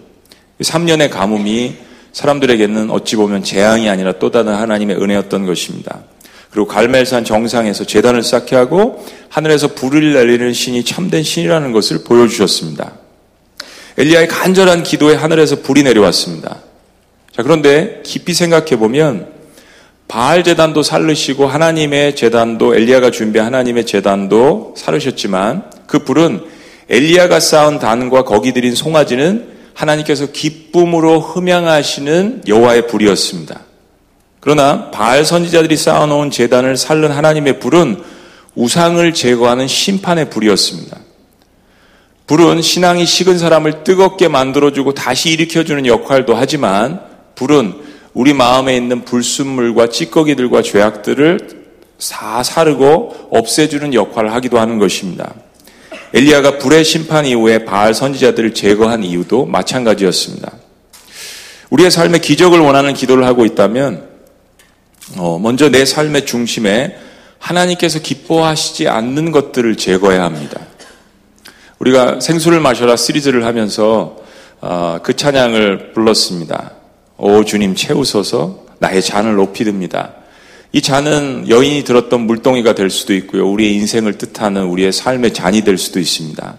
3년의 0.61 1.09
가뭄이 1.09 1.75
사람들에게는 2.11 2.91
어찌 2.91 3.15
보면 3.15 3.43
재앙이 3.43 3.89
아니라 3.89 4.13
또 4.19 4.29
다른 4.29 4.53
하나님의 4.53 4.97
은혜였던 4.97 5.47
것입니다. 5.47 6.03
그리고 6.51 6.67
갈멜산 6.67 7.25
정상에서 7.25 7.85
재단을 7.85 8.21
쌓게 8.21 8.55
하고 8.55 9.03
하늘에서 9.29 9.69
불을 9.69 10.13
내리는 10.13 10.53
신이 10.53 10.85
참된 10.85 11.23
신이라는 11.23 11.71
것을 11.71 12.03
보여주셨습니다. 12.03 13.02
엘리야의 13.97 14.27
간절한 14.27 14.83
기도에 14.83 15.15
하늘에서 15.15 15.57
불이 15.57 15.83
내려왔습니다. 15.83 16.57
자, 17.31 17.43
그런데 17.43 18.01
깊이 18.03 18.33
생각해 18.33 18.77
보면 18.77 19.33
바알 20.07 20.43
재단도 20.43 20.83
살르시고 20.83 21.47
하나님의 21.47 22.15
재단도 22.15 22.75
엘리야가 22.75 23.11
준비한 23.11 23.47
하나님의 23.47 23.85
재단도 23.85 24.75
살르셨지만 24.77 25.71
그 25.87 25.99
불은 25.99 26.41
엘리야가 26.89 27.39
쌓은 27.39 27.79
단과 27.79 28.23
거기 28.23 28.53
들인 28.53 28.75
송아지는 28.75 29.53
하나님께서 29.73 30.27
기쁨으로 30.27 31.19
흠양하시는 31.19 32.43
여호와의 32.47 32.87
불이었습니다. 32.87 33.61
그러나 34.39 34.91
바알 34.91 35.25
선지자들이 35.25 35.77
쌓아놓은 35.77 36.29
재단을 36.29 36.77
살른 36.77 37.11
하나님의 37.11 37.59
불은 37.59 38.03
우상을 38.55 39.13
제거하는 39.13 39.67
심판의 39.67 40.29
불이었습니다. 40.29 40.97
불은 42.27 42.61
신앙이 42.61 43.05
식은 43.05 43.37
사람을 43.37 43.83
뜨겁게 43.83 44.27
만들어주고 44.27 44.93
다시 44.93 45.31
일으켜주는 45.31 45.85
역할도 45.85 46.35
하지만 46.35 47.01
불은 47.35 47.73
우리 48.13 48.33
마음에 48.33 48.75
있는 48.75 49.03
불순물과 49.03 49.89
찌꺼기들과 49.89 50.61
죄악들을 50.61 51.63
다 52.11 52.43
사르고 52.43 53.29
없애주는 53.31 53.93
역할을 53.93 54.33
하기도 54.33 54.59
하는 54.59 54.77
것입니다. 54.77 55.33
엘리야가 56.13 56.59
불의 56.59 56.83
심판 56.85 57.25
이후에 57.25 57.65
바알 57.65 57.93
선지자들을 57.93 58.53
제거한 58.53 59.03
이유도 59.03 59.45
마찬가지였습니다. 59.45 60.51
우리의 61.71 61.89
삶에 61.89 62.19
기적을 62.19 62.59
원하는 62.59 62.93
기도를 62.93 63.25
하고 63.25 63.45
있다면 63.45 64.07
어, 65.17 65.39
먼저 65.39 65.69
내 65.69 65.85
삶의 65.85 66.25
중심에 66.25 66.95
하나님께서 67.39 67.99
기뻐하시지 67.99 68.87
않는 68.87 69.31
것들을 69.31 69.75
제거해야 69.75 70.23
합니다. 70.23 70.61
우리가 71.83 72.21
생수를 72.21 72.61
마셔라 72.61 72.95
시리즈를 72.95 73.45
하면서 73.45 74.15
어, 74.61 74.99
그 75.03 75.17
찬양을 75.17 75.91
불렀습니다. 75.91 76.71
오 77.17 77.43
주님 77.43 77.75
채우소서 77.75 78.63
나의 78.79 79.01
잔을 79.01 79.35
높이 79.35 79.65
듭니다. 79.65 80.13
이 80.71 80.81
잔은 80.81 81.49
여인이 81.49 81.83
들었던 81.83 82.21
물동이가 82.21 82.73
될 82.73 82.89
수도 82.89 83.13
있고요. 83.13 83.49
우리의 83.49 83.75
인생을 83.75 84.17
뜻하는 84.17 84.63
우리의 84.63 84.93
삶의 84.93 85.33
잔이 85.33 85.63
될 85.63 85.77
수도 85.77 85.99
있습니다. 85.99 86.55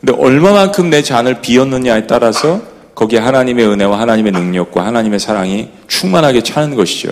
근데 0.00 0.12
얼마만큼 0.12 0.90
내 0.90 1.02
잔을 1.02 1.40
비웠느냐에 1.40 2.08
따라서 2.08 2.60
거기에 2.96 3.20
하나님의 3.20 3.64
은혜와 3.64 4.00
하나님의 4.00 4.32
능력과 4.32 4.84
하나님의 4.84 5.20
사랑이 5.20 5.68
충만하게 5.86 6.42
차는 6.42 6.74
것이죠. 6.74 7.10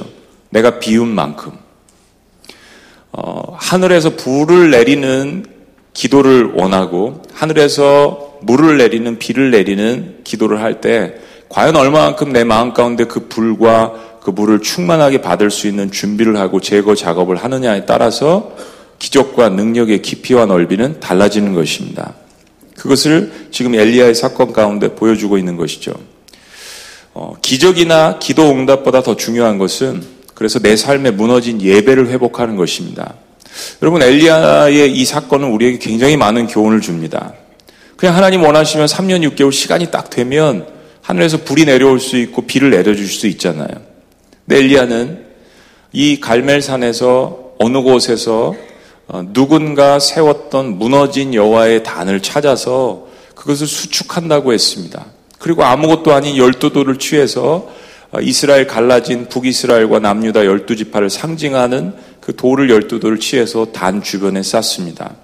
내가 0.51 0.81
비운 0.81 1.09
만큼. 1.09 1.53
어, 3.13 3.57
하늘에서 3.57 4.17
불을 4.17 4.73
내리는 4.73 5.56
기도를 5.97 6.53
원하고 6.55 7.23
하늘에서 7.33 8.39
물을 8.43 8.77
내리는 8.77 9.19
비를 9.19 9.51
내리는 9.51 10.19
기도를 10.25 10.61
할 10.61 10.81
때 10.81 11.15
과연 11.49 11.75
얼마만큼 11.75 12.33
내 12.33 12.45
마음 12.45 12.75
가운데 12.75 13.05
그 13.05 13.29
불과 13.29 13.95
그 14.23 14.31
물을 14.31 14.61
충만하게 14.61 15.23
받을 15.23 15.51
수 15.51 15.67
있는 15.67 15.91
준비를 15.91 16.37
하고 16.37 16.61
제거 16.61 16.95
작업을 16.95 17.37
하느냐에 17.37 17.87
따라서 17.87 18.55
기적과 18.99 19.51
능력의 19.51 20.03
깊이와 20.03 20.47
넓이는 20.47 21.01
달라지는 21.01 21.55
것입니다. 21.55 22.15
그것을 22.77 23.49
지금 23.51 23.75
엘리야의 23.75 24.15
사건 24.15 24.53
가운데 24.53 24.95
보여주고 24.95 25.39
있는 25.39 25.57
것이죠. 25.57 25.95
어, 27.15 27.35
기적이나 27.41 28.19
기도 28.19 28.51
응답보다 28.51 29.03
더 29.03 29.17
중요한 29.17 29.57
것은 29.57 30.03
그래서 30.35 30.59
내 30.59 30.77
삶에 30.77 31.13
무너진 31.13 31.63
예배를 31.63 32.09
회복하는 32.09 32.57
것입니다. 32.57 33.15
여러분 33.83 34.03
엘리야의 34.03 34.93
이 34.93 35.05
사건은 35.05 35.49
우리에게 35.49 35.79
굉장히 35.79 36.17
많은 36.17 36.47
교훈을 36.47 36.81
줍니다. 36.81 37.35
그냥 37.97 38.15
하나님 38.15 38.43
원하시면 38.43 38.87
3년 38.87 39.29
6개월 39.31 39.53
시간이 39.53 39.91
딱 39.91 40.11
되면 40.11 40.67
하늘에서 41.01 41.39
불이 41.39 41.65
내려올 41.65 42.01
수 42.01 42.17
있고 42.17 42.43
비를 42.43 42.71
내려줄 42.71 43.07
수 43.07 43.27
있잖아요. 43.29 43.69
근데 44.47 44.59
엘리야는 44.61 45.25
이 45.93 46.21
갈멜산에서 46.21 47.55
어느 47.59 47.79
곳에서 47.83 48.55
어, 49.09 49.23
누군가 49.33 49.99
세웠던 50.01 50.79
무너진 50.79 51.33
여호와의 51.33 51.85
단을 51.85 52.21
찾아서 52.21 53.07
그것을 53.37 53.67
수축한다고 53.67 54.53
했습니다. 54.53 55.07
그리고 55.39 55.65
아무것도 55.65 56.13
아닌 56.13 56.37
열두 56.37 56.73
돌을 56.73 56.99
취해서 56.99 57.69
어, 58.11 58.21
이스라엘 58.21 58.67
갈라진 58.67 59.29
북이스라엘과 59.29 60.01
남유다 60.01 60.45
열두 60.45 60.75
지파를 60.75 61.09
상징하는 61.09 61.95
그 62.27 62.35
돌을 62.35 62.69
열두 62.71 62.99
돌을 62.99 63.21
취해서 63.21 63.67
단 63.67 64.03
주변에 64.03 64.43
쌌습니다. 64.43 65.15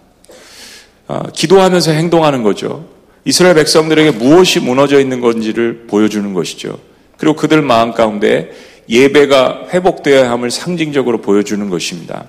어, 1.09 1.25
기도하면서 1.35 1.91
행동하는 1.91 2.45
거죠. 2.45 2.87
이스라엘 3.25 3.57
백성들에게 3.57 4.13
무엇이 4.13 4.61
무너져 4.61 5.01
있는 5.01 5.21
건지를 5.21 5.89
보여주는 5.89 6.33
것이죠. 6.33 6.79
그리고 7.17 7.35
그들 7.35 7.61
마음 7.61 7.93
가운데 7.93 8.53
예배가 8.89 9.67
회복되어야 9.71 10.31
함을 10.31 10.53
상징적으로 10.53 11.21
보여주는 11.23 11.69
것입니다. 11.69 12.27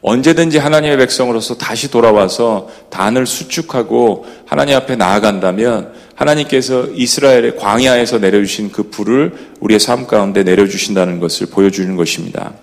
언제든지 0.00 0.58
하나님의 0.58 0.96
백성으로서 0.96 1.56
다시 1.56 1.88
돌아와서 1.88 2.68
단을 2.90 3.24
수축하고 3.24 4.26
하나님 4.46 4.74
앞에 4.74 4.96
나아간다면 4.96 5.92
하나님께서 6.16 6.88
이스라엘의 6.92 7.54
광야에서 7.56 8.18
내려주신 8.18 8.72
그 8.72 8.90
불을 8.90 9.34
우리의 9.60 9.78
삶 9.78 10.08
가운데 10.08 10.42
내려주신다는 10.42 11.20
것을 11.20 11.46
보여주는 11.46 11.94
것입니다. 11.94 12.54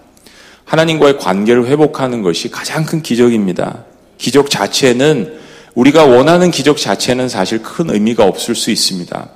하나님과의 0.66 1.18
관계를 1.18 1.68
회복하는 1.68 2.22
것이 2.22 2.50
가장 2.50 2.86
큰 2.86 3.02
기적입니다. 3.02 3.86
기적 4.18 4.50
자체는 4.50 5.40
우리가 5.76 6.06
원하는 6.06 6.52
기적 6.52 6.78
자체는 6.78 7.30
사실 7.30 7.62
큰 7.62 7.90
의미가 7.90 8.26
없을 8.26 8.56
수 8.56 8.72
있습니다. 8.72 9.30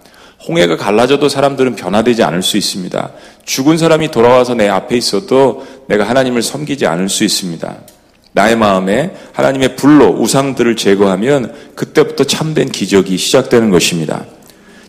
홍해가 0.47 0.77
갈라져도 0.77 1.27
사람들은 1.27 1.75
변화되지 1.75 2.23
않을 2.23 2.41
수 2.41 2.57
있습니다. 2.57 3.11
죽은 3.45 3.77
사람이 3.77 4.09
돌아와서 4.09 4.53
내 4.55 4.69
앞에 4.69 4.95
있어도 4.95 5.67
내가 5.87 6.07
하나님을 6.07 6.41
섬기지 6.41 6.85
않을 6.87 7.09
수 7.09 7.23
있습니다. 7.23 7.75
나의 8.31 8.55
마음에 8.55 9.15
하나님의 9.33 9.75
불로 9.75 10.07
우상들을 10.07 10.75
제거하면 10.75 11.53
그때부터 11.75 12.23
참된 12.23 12.69
기적이 12.69 13.17
시작되는 13.17 13.69
것입니다. 13.69 14.25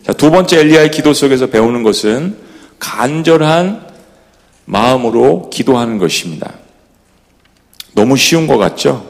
자, 0.05 0.13
두 0.13 0.31
번째 0.31 0.59
엘리야의 0.59 0.91
기도 0.91 1.13
속에서 1.13 1.47
배우는 1.47 1.83
것은 1.83 2.37
간절한 2.79 3.90
마음으로 4.71 5.49
기도하는 5.49 5.97
것입니다. 5.97 6.53
너무 7.93 8.15
쉬운 8.15 8.47
것 8.47 8.57
같죠? 8.57 9.05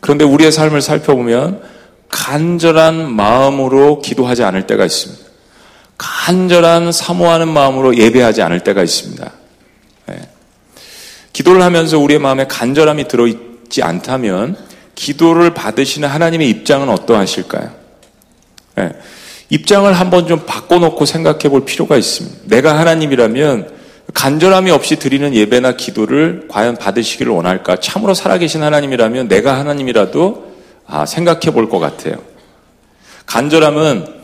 그런데 0.00 0.24
우리의 0.24 0.50
삶을 0.50 0.80
살펴보면 0.80 1.60
간절한 2.08 3.14
마음으로 3.14 4.00
기도하지 4.00 4.42
않을 4.42 4.66
때가 4.66 4.86
있습니다. 4.86 5.22
간절한 5.98 6.92
사모하는 6.92 7.48
마음으로 7.48 7.94
예배하지 7.94 8.40
않을 8.40 8.60
때가 8.60 8.82
있습니다. 8.82 9.30
네. 10.06 10.28
기도를 11.34 11.60
하면서 11.60 11.98
우리의 11.98 12.18
마음에 12.18 12.46
간절함이 12.46 13.06
들어있지 13.06 13.82
않다면 13.82 14.56
기도를 14.94 15.52
받으시는 15.52 16.08
하나님의 16.08 16.48
입장은 16.48 16.88
어떠하실까요? 16.88 17.70
네. 18.76 18.92
입장을 19.50 19.92
한번 19.92 20.26
좀 20.26 20.46
바꿔놓고 20.46 21.04
생각해 21.04 21.50
볼 21.50 21.66
필요가 21.66 21.98
있습니다. 21.98 22.38
내가 22.44 22.78
하나님이라면 22.78 23.79
간절함이 24.14 24.70
없이 24.70 24.96
드리는 24.96 25.34
예배나 25.34 25.72
기도를 25.72 26.46
과연 26.48 26.76
받으시기를 26.76 27.32
원할까? 27.32 27.76
참으로 27.80 28.14
살아계신 28.14 28.62
하나님이라면 28.62 29.28
내가 29.28 29.58
하나님이라도 29.58 30.50
아, 30.86 31.06
생각해 31.06 31.52
볼 31.52 31.68
것 31.68 31.78
같아요. 31.78 32.16
간절함은 33.26 34.20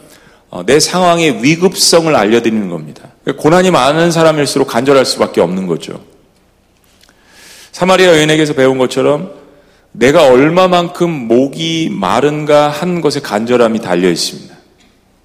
어, 0.50 0.64
내 0.64 0.80
상황의 0.80 1.42
위급성을 1.42 2.14
알려드리는 2.14 2.68
겁니다. 2.68 3.10
고난이 3.36 3.70
많은 3.70 4.10
사람일수록 4.10 4.68
간절할 4.68 5.04
수밖에 5.04 5.40
없는 5.40 5.66
거죠. 5.66 6.00
사마리아 7.72 8.08
여인에게서 8.16 8.54
배운 8.54 8.78
것처럼 8.78 9.32
내가 9.92 10.28
얼마만큼 10.28 11.10
목이 11.10 11.90
마른가 11.92 12.68
한 12.68 13.00
것에 13.00 13.20
간절함이 13.20 13.80
달려 13.80 14.10
있습니다. 14.10 14.54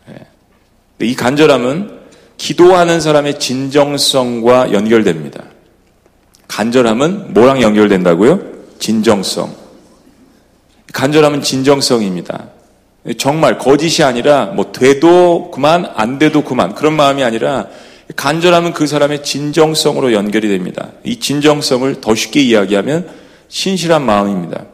예. 0.10 1.06
이 1.06 1.16
간절함은 1.16 2.01
기도하는 2.42 3.00
사람의 3.00 3.40
진정성과 3.40 4.74
연결됩니다. 4.74 5.44
간절함은 6.48 7.36
뭐랑 7.36 7.62
연결된다고요? 7.62 8.42
진정성. 8.80 9.54
간절함은 10.92 11.44
진정성입니다. 11.44 12.48
정말 13.20 13.60
거짓이 13.60 14.04
아니라 14.04 14.48
뭐 14.48 14.72
돼도 14.72 15.52
그만 15.52 15.86
안 15.94 16.18
돼도 16.18 16.44
그만 16.44 16.74
그런 16.74 16.94
마음이 16.94 17.24
아니라 17.24 17.68
간절함은 18.16 18.74
그 18.74 18.88
사람의 18.88 19.22
진정성으로 19.22 20.12
연결이 20.12 20.48
됩니다. 20.48 20.94
이 21.04 21.20
진정성을 21.20 22.02
더 22.02 22.16
쉽게 22.16 22.42
이야기하면 22.42 23.08
신실한 23.50 24.04
마음입니다. 24.04 24.66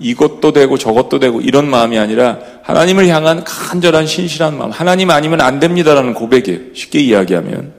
이것도 0.00 0.52
되고 0.52 0.78
저것도 0.78 1.18
되고 1.18 1.40
이런 1.40 1.68
마음이 1.68 1.98
아니라 1.98 2.38
하나님을 2.62 3.06
향한 3.08 3.44
간절한 3.44 4.06
신실한 4.06 4.58
마음. 4.58 4.70
하나님 4.70 5.10
아니면 5.10 5.40
안 5.40 5.60
됩니다라는 5.60 6.14
고백이에요. 6.14 6.58
쉽게 6.74 7.00
이야기하면. 7.00 7.72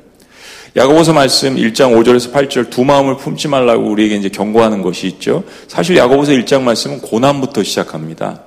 야고보서 0.77 1.11
말씀 1.11 1.57
1장 1.57 1.93
5절에서 1.97 2.31
8절 2.31 2.69
두 2.69 2.85
마음을 2.85 3.17
품지 3.17 3.49
말라고 3.49 3.89
우리에게 3.89 4.15
이제 4.15 4.29
경고하는 4.29 4.81
것이 4.81 5.07
있죠. 5.07 5.43
사실 5.67 5.97
야고보서 5.97 6.31
1장 6.31 6.61
말씀은 6.61 7.01
고난부터 7.01 7.63
시작합니다. 7.63 8.43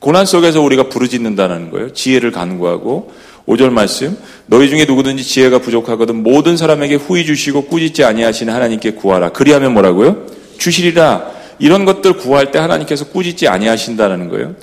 고난 0.00 0.26
속에서 0.26 0.60
우리가 0.60 0.88
부르짖는다는 0.88 1.70
거예요. 1.70 1.92
지혜를 1.92 2.32
간구하고 2.32 3.12
5절 3.46 3.70
말씀 3.70 4.18
너희 4.46 4.68
중에 4.68 4.86
누구든지 4.86 5.22
지혜가 5.22 5.60
부족하거든 5.60 6.22
모든 6.22 6.56
사람에게 6.56 6.96
후히 6.96 7.24
주시고 7.24 7.66
꾸짖지 7.66 8.02
아니하시는 8.02 8.52
하나님께 8.52 8.92
구하라. 8.92 9.30
그리하면 9.30 9.72
뭐라고요? 9.72 10.26
주시리라. 10.58 11.35
이런 11.58 11.84
것들 11.84 12.14
구할 12.14 12.50
때 12.50 12.58
하나님께서 12.58 13.06
꾸짖지 13.06 13.48
아니하신다는 13.48 14.28
거예요. 14.28 14.54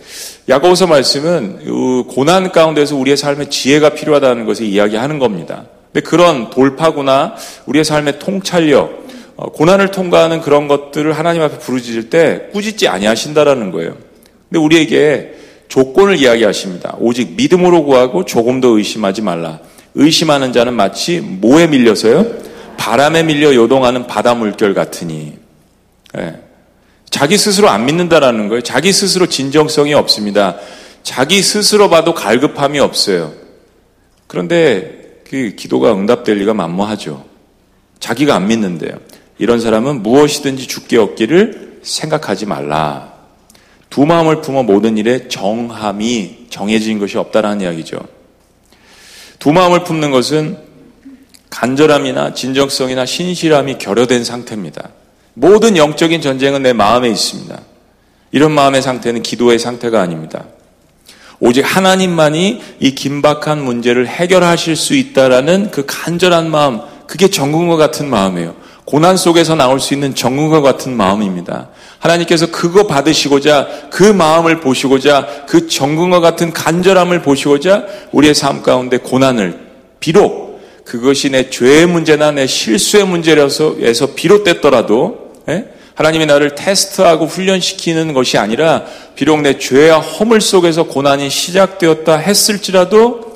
야고보서 0.47 0.87
말씀은 0.87 2.05
고난 2.07 2.51
가운데서 2.51 2.95
우리의 2.95 3.17
삶에 3.17 3.49
지혜가 3.49 3.89
필요하다는 3.89 4.45
것을 4.45 4.65
이야기하는 4.65 5.19
겁니다. 5.19 5.65
근데 5.91 6.07
그런 6.07 6.49
돌파구나 6.49 7.35
우리의 7.65 7.85
삶의 7.85 8.19
통찰력, 8.19 9.07
어, 9.35 9.51
고난을 9.51 9.91
통과하는 9.91 10.41
그런 10.41 10.67
것들을 10.67 11.11
하나님 11.13 11.41
앞에 11.41 11.59
부르짖을 11.59 12.09
때 12.09 12.49
꾸짖지 12.51 12.87
아니하신다라는 12.87 13.71
거예요. 13.71 13.95
근데 14.49 14.59
우리에게 14.59 15.33
조건을 15.67 16.17
이야기하십니다. 16.17 16.97
오직 16.99 17.35
믿음으로 17.35 17.83
구하고 17.83 18.25
조금 18.25 18.61
더 18.61 18.69
의심하지 18.69 19.21
말라. 19.21 19.59
의심하는 19.95 20.53
자는 20.53 20.73
마치 20.73 21.19
뭐에 21.19 21.67
밀려서요? 21.67 22.25
바람에 22.77 23.23
밀려 23.23 23.53
요동하는 23.53 24.07
바다 24.07 24.35
물결 24.35 24.73
같으니. 24.73 25.33
네. 26.13 26.42
자기 27.13 27.37
스스로 27.37 27.69
안 27.69 27.85
믿는다라는 27.85 28.47
거예요. 28.47 28.63
자기 28.63 28.91
스스로 28.91 29.27
진정성이 29.27 29.93
없습니다. 29.93 30.57
자기 31.03 31.43
스스로 31.43 31.87
봐도 31.87 32.15
갈급함이 32.15 32.79
없어요. 32.79 33.33
그런데 34.25 35.21
그 35.29 35.53
기도가 35.55 35.93
응답될 35.93 36.39
리가 36.39 36.55
만무하죠. 36.55 37.23
자기가 37.99 38.33
안 38.33 38.47
믿는데요. 38.47 38.97
이런 39.37 39.59
사람은 39.59 40.01
무엇이든지 40.01 40.65
죽게 40.65 40.97
얻기를 40.97 41.81
생각하지 41.83 42.47
말라. 42.47 43.13
두 43.91 44.07
마음을 44.07 44.41
품어 44.41 44.63
모든 44.63 44.97
일에 44.97 45.27
정함이 45.27 46.47
정해진 46.49 46.97
것이 46.97 47.19
없다라는 47.19 47.61
이야기죠. 47.61 47.99
두 49.37 49.53
마음을 49.53 49.83
품는 49.83 50.09
것은 50.09 50.57
간절함이나 51.51 52.33
진정성이나 52.33 53.05
신실함이 53.05 53.77
결여된 53.77 54.23
상태입니다. 54.23 54.89
모든 55.33 55.77
영적인 55.77 56.21
전쟁은 56.21 56.63
내 56.63 56.73
마음에 56.73 57.09
있습니다. 57.09 57.59
이런 58.31 58.51
마음의 58.51 58.81
상태는 58.81 59.23
기도의 59.23 59.59
상태가 59.59 60.01
아닙니다. 60.01 60.45
오직 61.39 61.61
하나님만이 61.61 62.61
이 62.79 62.95
긴박한 62.95 63.63
문제를 63.63 64.07
해결하실 64.07 64.75
수 64.75 64.95
있다라는 64.95 65.71
그 65.71 65.83
간절한 65.85 66.49
마음, 66.49 66.79
그게 67.07 67.27
정금과 67.27 67.75
같은 67.75 68.09
마음이에요. 68.09 68.55
고난 68.85 69.17
속에서 69.17 69.55
나올 69.55 69.79
수 69.79 69.93
있는 69.93 70.13
정금과 70.13 70.61
같은 70.61 70.95
마음입니다. 70.95 71.69
하나님께서 71.99 72.47
그거 72.47 72.85
받으시고자 72.85 73.67
그 73.91 74.03
마음을 74.03 74.59
보시고자 74.59 75.45
그 75.47 75.67
정금과 75.67 76.19
같은 76.19 76.51
간절함을 76.51 77.21
보시고자 77.21 77.85
우리의 78.11 78.35
삶 78.35 78.61
가운데 78.61 78.97
고난을 78.97 79.59
비록 79.99 80.61
그것이 80.85 81.29
내 81.29 81.49
죄의 81.49 81.85
문제나 81.85 82.31
내 82.31 82.45
실수의 82.45 83.05
문제라서 83.05 83.75
비롯됐더라도 84.15 85.17
예? 85.19 85.22
하나님이 85.95 86.25
나를 86.25 86.55
테스트하고 86.55 87.25
훈련시키는 87.25 88.13
것이 88.13 88.37
아니라 88.37 88.85
비록 89.15 89.41
내 89.41 89.57
죄와 89.57 89.99
허물 89.99 90.41
속에서 90.41 90.83
고난이 90.83 91.29
시작되었다 91.29 92.17
했을지라도 92.17 93.33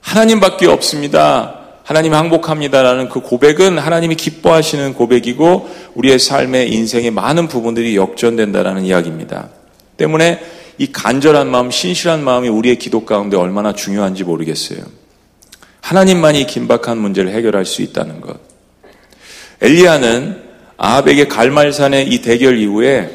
하나님밖에 0.00 0.66
없습니다. 0.66 1.60
하나님 1.82 2.14
항복합니다라는 2.14 3.08
그 3.08 3.20
고백은 3.20 3.78
하나님이 3.78 4.16
기뻐하시는 4.16 4.94
고백이고 4.94 5.68
우리의 5.94 6.18
삶의 6.18 6.72
인생의 6.72 7.12
많은 7.12 7.46
부분들이 7.46 7.96
역전된다라는 7.96 8.84
이야기입니다. 8.84 9.50
때문에 9.96 10.40
이 10.78 10.90
간절한 10.90 11.48
마음, 11.48 11.70
신실한 11.70 12.24
마음이 12.24 12.48
우리의 12.48 12.78
기도 12.78 13.04
가운데 13.04 13.36
얼마나 13.36 13.72
중요한지 13.72 14.24
모르겠어요. 14.24 14.80
하나님만이 15.80 16.46
긴박한 16.46 16.98
문제를 16.98 17.30
해결할 17.30 17.64
수 17.64 17.82
있다는 17.82 18.20
것. 18.20 18.40
엘리야는 19.62 20.45
아합에게 20.76 21.28
갈말산의 21.28 22.08
이 22.08 22.20
대결 22.22 22.58
이후에 22.58 23.10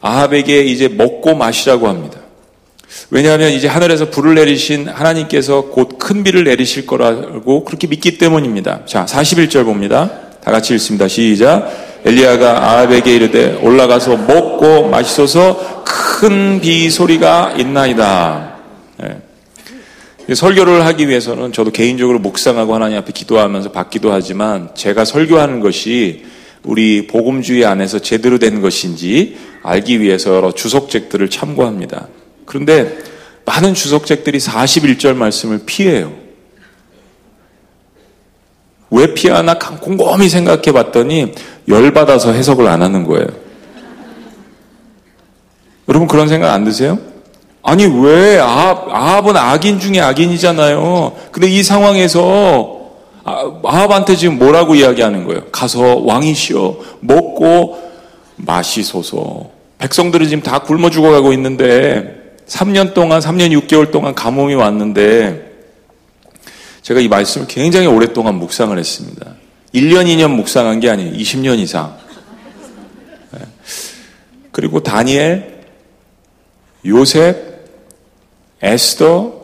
아합에게 0.00 0.62
이제 0.62 0.88
먹고 0.88 1.34
마시라고 1.34 1.88
합니다. 1.88 2.18
왜냐하면 3.10 3.50
이제 3.52 3.66
하늘에서 3.68 4.10
불을 4.10 4.34
내리신 4.34 4.88
하나님께서 4.88 5.66
곧 5.66 5.98
큰 5.98 6.22
비를 6.22 6.44
내리실 6.44 6.86
거라고 6.86 7.64
그렇게 7.64 7.86
믿기 7.86 8.18
때문입니다. 8.18 8.84
자, 8.84 9.06
41절 9.06 9.64
봅니다. 9.64 10.10
다 10.44 10.50
같이 10.50 10.74
읽습니다. 10.74 11.08
시작. 11.08 11.70
엘리야가 12.04 12.62
아합에게 12.62 13.14
이르되 13.14 13.58
올라가서 13.62 14.16
먹고 14.18 14.88
마시소서 14.88 15.82
큰 15.84 16.60
비 16.60 16.90
소리가 16.90 17.54
있나이다. 17.58 18.54
네. 18.98 20.34
설교를 20.34 20.84
하기 20.86 21.08
위해서는 21.08 21.52
저도 21.52 21.70
개인적으로 21.70 22.18
묵상하고 22.18 22.74
하나님 22.74 22.98
앞에 22.98 23.12
기도하면서 23.12 23.72
받기도 23.72 24.12
하지만 24.12 24.70
제가 24.74 25.04
설교하는 25.04 25.60
것이 25.60 26.24
우리 26.64 27.06
복음주의 27.06 27.64
안에서 27.64 27.98
제대로 27.98 28.38
된 28.38 28.60
것인지 28.60 29.36
알기 29.62 30.00
위해서 30.00 30.34
여러 30.34 30.52
주석책들을 30.52 31.28
참고합니다. 31.30 32.08
그런데 32.46 32.98
많은 33.44 33.74
주석책들이 33.74 34.38
41절 34.38 35.14
말씀을 35.14 35.60
피해요. 35.66 36.12
왜 38.90 39.12
피하나 39.12 39.58
곰곰이 39.58 40.28
생각해 40.28 40.72
봤더니 40.72 41.32
열받아서 41.68 42.32
해석을 42.32 42.66
안 42.66 42.82
하는 42.82 43.04
거예요. 43.04 43.26
여러분 45.88 46.08
그런 46.08 46.28
생각 46.28 46.52
안 46.52 46.64
드세요? 46.64 46.98
아니 47.62 47.84
왜 47.86 48.38
아합, 48.38 48.88
아합은 48.88 49.36
악인 49.36 49.80
중에 49.80 50.00
악인이잖아요. 50.00 51.16
근데 51.32 51.48
이 51.48 51.62
상황에서 51.62 52.83
아, 53.24 53.60
아합한테 53.64 54.16
지금 54.16 54.38
뭐라고 54.38 54.74
이야기하는 54.74 55.24
거예요? 55.24 55.46
가서 55.46 55.96
왕이시여 55.96 56.78
먹고 57.00 57.82
마시소서. 58.36 59.50
백성들이 59.78 60.28
지금 60.28 60.42
다 60.42 60.60
굶어 60.60 60.90
죽어가고 60.90 61.32
있는데 61.32 62.34
3년 62.46 62.92
동안, 62.94 63.20
3년 63.20 63.58
6개월 63.62 63.90
동안 63.90 64.14
가뭄이 64.14 64.54
왔는데 64.54 65.52
제가 66.82 67.00
이 67.00 67.08
말씀을 67.08 67.46
굉장히 67.46 67.86
오랫동안 67.86 68.34
묵상을 68.34 68.78
했습니다. 68.78 69.34
1년, 69.74 70.04
2년 70.06 70.30
묵상한 70.30 70.80
게 70.80 70.90
아니에요. 70.90 71.12
20년 71.12 71.58
이상. 71.58 71.96
네. 73.30 73.40
그리고 74.52 74.80
다니엘, 74.82 75.64
요셉, 76.84 77.54
에스더, 78.60 79.43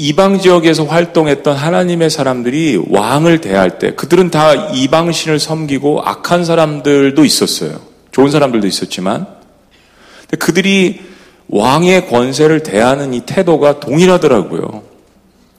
이방 0.00 0.38
지역에서 0.38 0.84
활동했던 0.84 1.56
하나님의 1.56 2.08
사람들이 2.08 2.80
왕을 2.88 3.40
대할 3.40 3.80
때 3.80 3.96
그들은 3.96 4.30
다 4.30 4.54
이방신을 4.54 5.40
섬기고 5.40 6.02
악한 6.02 6.44
사람들도 6.44 7.24
있었어요. 7.24 7.80
좋은 8.12 8.30
사람들도 8.30 8.64
있었지만 8.68 9.26
그들이 10.38 11.00
왕의 11.48 12.06
권세를 12.06 12.62
대하는 12.62 13.12
이 13.12 13.22
태도가 13.22 13.80
동일하더라고요. 13.80 14.84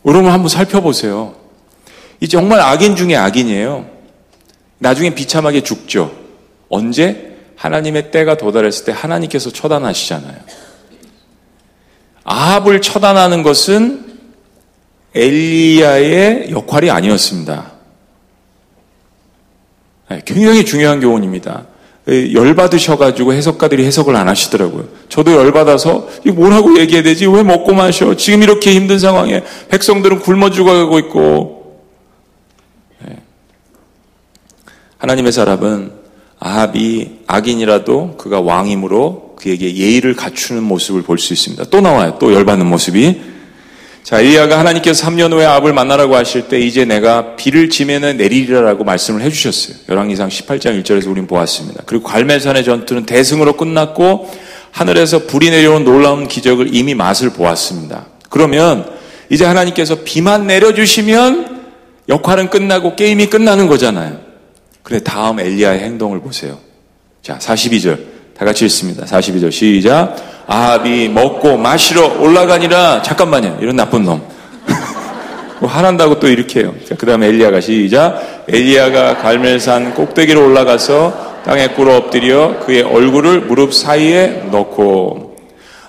여러분 0.05 0.31
한번 0.31 0.47
살펴보세요. 0.47 1.35
이 2.21 2.29
정말 2.29 2.61
악인 2.61 2.95
중에 2.95 3.17
악인이에요. 3.17 3.87
나중에 4.77 5.15
비참하게 5.15 5.63
죽죠. 5.63 6.13
언제? 6.69 7.35
하나님의 7.57 8.11
때가 8.11 8.37
도달했을 8.37 8.85
때 8.85 8.93
하나님께서 8.93 9.51
처단하시잖아요. 9.51 10.37
아합을 12.23 12.79
처단하는 12.79 13.43
것은 13.43 14.08
엘리야의 15.15 16.51
역할이 16.51 16.89
아니었습니다. 16.89 17.71
네, 20.09 20.21
굉장히 20.25 20.65
중요한 20.65 20.99
교훈입니다. 20.99 21.67
열받으셔가지고 22.07 23.33
해석가들이 23.33 23.85
해석을 23.85 24.15
안 24.15 24.27
하시더라고요. 24.27 24.87
저도 25.09 25.33
열받아서 25.33 26.07
이거 26.25 26.35
뭐라고 26.35 26.79
얘기해야 26.79 27.03
되지? 27.03 27.27
왜 27.27 27.43
먹고 27.43 27.73
마셔? 27.73 28.15
지금 28.15 28.41
이렇게 28.41 28.73
힘든 28.73 28.97
상황에 28.97 29.43
백성들은 29.69 30.19
굶어 30.19 30.49
죽어가고 30.49 30.97
있고 30.99 31.83
네. 33.05 33.17
하나님의 34.97 35.31
사람은 35.31 35.91
아합이 36.39 37.19
악인이라도 37.27 38.17
그가 38.17 38.41
왕이므로 38.41 39.35
그에게 39.35 39.75
예의를 39.75 40.15
갖추는 40.15 40.63
모습을 40.63 41.03
볼 41.03 41.19
수 41.19 41.33
있습니다. 41.33 41.65
또 41.65 41.79
나와요. 41.81 42.17
또 42.19 42.33
열받는 42.33 42.65
모습이. 42.65 43.21
자, 44.09 44.19
엘리야가 44.19 44.57
하나님께서 44.57 45.05
3년 45.05 45.33
후에 45.33 45.45
아합을 45.45 45.71
만나라고 45.71 46.15
하실 46.15 46.47
때 46.47 46.59
이제 46.59 46.83
내가 46.83 47.35
비를 47.35 47.69
지면은 47.69 48.17
내리리라고 48.17 48.83
말씀을 48.83 49.21
해 49.21 49.29
주셨어요. 49.29 49.77
열왕기상 49.87 50.29
18장 50.29 50.81
1절에서 50.81 51.11
우린 51.11 51.27
보았습니다. 51.27 51.83
그리고 51.85 52.05
갈멜산의 52.05 52.63
전투는 52.63 53.05
대승으로 53.05 53.53
끝났고 53.53 54.27
하늘에서 54.71 55.27
불이 55.27 55.51
내려온 55.51 55.83
놀라운 55.83 56.27
기적을 56.27 56.73
이미 56.75 56.95
맛을 56.95 57.29
보았습니다. 57.29 58.07
그러면 58.31 58.91
이제 59.29 59.45
하나님께서 59.45 59.97
비만 60.03 60.47
내려 60.47 60.73
주시면 60.73 61.61
역할은 62.09 62.49
끝나고 62.49 62.95
게임이 62.95 63.27
끝나는 63.27 63.67
거잖아요. 63.67 64.21
그래 64.81 65.01
다음 65.03 65.39
엘리야의 65.39 65.81
행동을 65.81 66.19
보세요. 66.19 66.57
자, 67.21 67.37
42절. 67.37 68.18
다 68.39 68.45
같이 68.45 68.63
읽습니다. 68.65 69.05
42절 69.05 69.51
시작. 69.51 70.15
아합이 70.47 71.09
먹고 71.09 71.57
마시러 71.57 72.21
올라가니라 72.21 73.01
잠깐만요. 73.01 73.57
이런 73.59 73.75
나쁜 73.75 74.05
놈. 74.05 74.21
뭐 75.59 75.69
하란다고 75.69 76.21
또 76.21 76.29
이렇게 76.29 76.61
해요. 76.61 76.73
그 76.97 77.05
다음에 77.05 77.27
엘리야가 77.27 77.59
시작. 77.59 78.45
엘리야가 78.47 79.17
갈멜산 79.17 79.93
꼭대기로 79.93 80.45
올라가서 80.45 81.41
땅에 81.43 81.67
꿇어 81.67 81.97
엎드려 81.97 82.61
그의 82.65 82.81
얼굴을 82.81 83.41
무릎 83.41 83.73
사이에 83.73 84.45
넣고 84.49 85.35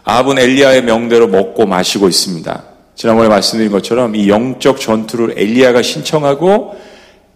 아합은 0.03 0.41
엘리야의 0.41 0.83
명대로 0.83 1.29
먹고 1.29 1.67
마시고 1.67 2.09
있습니다. 2.09 2.65
지난번에 2.97 3.29
말씀드린 3.29 3.71
것처럼 3.71 4.17
이 4.17 4.29
영적 4.29 4.81
전투를 4.81 5.35
엘리야가 5.37 5.83
신청하고 5.83 6.75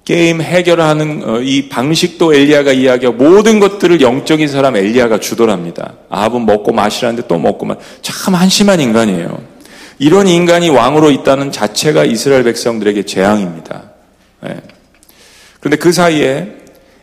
게임 0.04 0.42
해결하는 0.42 1.22
어, 1.24 1.40
이 1.40 1.68
방식도 1.68 2.34
엘리야가 2.34 2.72
이야기하고 2.72 3.16
모든 3.16 3.58
것들을 3.58 4.02
영적인 4.02 4.48
사람 4.48 4.76
엘리야가 4.76 5.18
주도합니다. 5.18 5.94
아합은 6.10 6.44
먹고 6.44 6.72
마시라는데 6.72 7.26
또 7.26 7.38
먹고만 7.38 7.78
참 8.02 8.34
한심한 8.34 8.80
인간이에요. 8.80 9.42
이런 9.98 10.26
인간이 10.26 10.68
왕으로 10.68 11.10
있다는 11.10 11.52
자체가 11.52 12.04
이스라엘 12.04 12.42
백성들에게 12.44 13.04
재앙입니다. 13.04 13.92
네. 14.42 14.56
그런데 15.60 15.78
그 15.78 15.92
사이에 15.92 16.48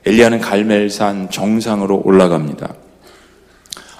엘리야는 0.05 0.39
갈멜산 0.39 1.31
정상으로 1.31 2.03
올라갑니다. 2.05 2.75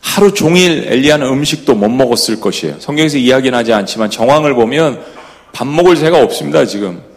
하루 0.02 0.34
종일 0.34 0.86
엘리야는 0.88 1.26
음식도 1.26 1.74
못 1.74 1.90
먹었을 1.90 2.40
것이에요. 2.40 2.76
성경에서 2.80 3.18
이야기는 3.18 3.58
하지 3.58 3.74
않지만 3.74 4.12
정황을 4.12 4.54
보면 4.54 5.02
밥 5.54 5.68
먹을 5.68 5.96
새가 5.96 6.22
없습니다, 6.22 6.66
지금. 6.66 7.11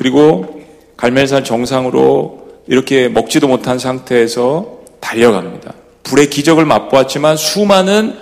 그리고 0.00 0.62
갈멜산 0.96 1.44
정상으로 1.44 2.48
이렇게 2.66 3.10
먹지도 3.10 3.48
못한 3.48 3.78
상태에서 3.78 4.78
달려갑니다. 4.98 5.74
불의 6.04 6.30
기적을 6.30 6.64
맛보았지만 6.64 7.36
수많은 7.36 8.16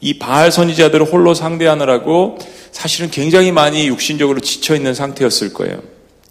이 0.00 0.18
바알 0.18 0.50
선지자들을 0.50 1.04
홀로 1.04 1.34
상대하느라고 1.34 2.38
사실은 2.72 3.10
굉장히 3.10 3.52
많이 3.52 3.88
육신적으로 3.88 4.40
지쳐 4.40 4.74
있는 4.74 4.94
상태였을 4.94 5.52
거예요. 5.52 5.82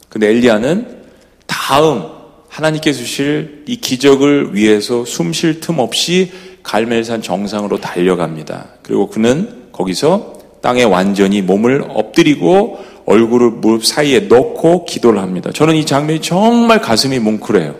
근데 0.09 0.29
엘리야는 0.29 1.03
다음 1.45 2.03
하나님께 2.49 2.91
주실 2.91 3.65
이 3.67 3.75
기적을 3.75 4.55
위해서 4.55 5.05
숨 5.05 5.31
쉴 5.31 5.59
틈 5.59 5.77
없이 5.77 6.31
갈멜산 6.63 7.21
정상으로 7.21 7.79
달려갑니다. 7.79 8.69
그리고 8.81 9.09
그는 9.09 9.67
거기서 9.73 10.39
땅에 10.63 10.81
완전히 10.81 11.43
몸을 11.43 11.85
엎드리고 11.87 12.96
얼굴을 13.07 13.51
무릎 13.51 13.85
사이에 13.85 14.19
넣고 14.21 14.85
기도를 14.85 15.21
합니다. 15.21 15.49
저는 15.53 15.75
이 15.75 15.85
장면이 15.85 16.21
정말 16.21 16.81
가슴이 16.81 17.19
뭉클해요. 17.19 17.73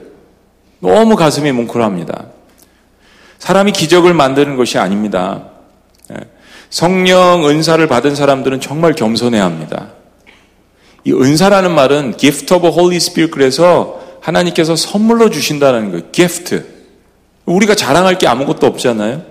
너무 0.80 1.16
가슴이 1.16 1.52
뭉클합니다. 1.52 2.28
사람이 3.38 3.74
기적을 3.74 4.14
만드는 4.14 4.56
것이 4.56 4.78
아닙니다. 4.80 5.50
예. 6.12 6.18
성령 6.70 7.46
은사를 7.46 7.86
받은 7.88 8.16
사람들은 8.16 8.62
정말 8.62 8.94
겸손해야 8.94 9.44
합니다. 9.44 9.90
이 11.04 11.12
은사라는 11.12 11.76
말은 11.76 12.18
gift 12.18 12.54
of 12.54 12.66
Holy 12.68 12.96
Spirit 12.96 13.32
그래서 13.32 14.00
하나님께서 14.22 14.76
선물로 14.76 15.30
주신다는 15.30 15.92
거예요. 15.92 16.12
gift. 16.12 16.64
우리가 17.46 17.76
자랑할 17.76 18.18
게 18.18 18.28
아무것도 18.28 18.66
없잖아요. 18.66 19.24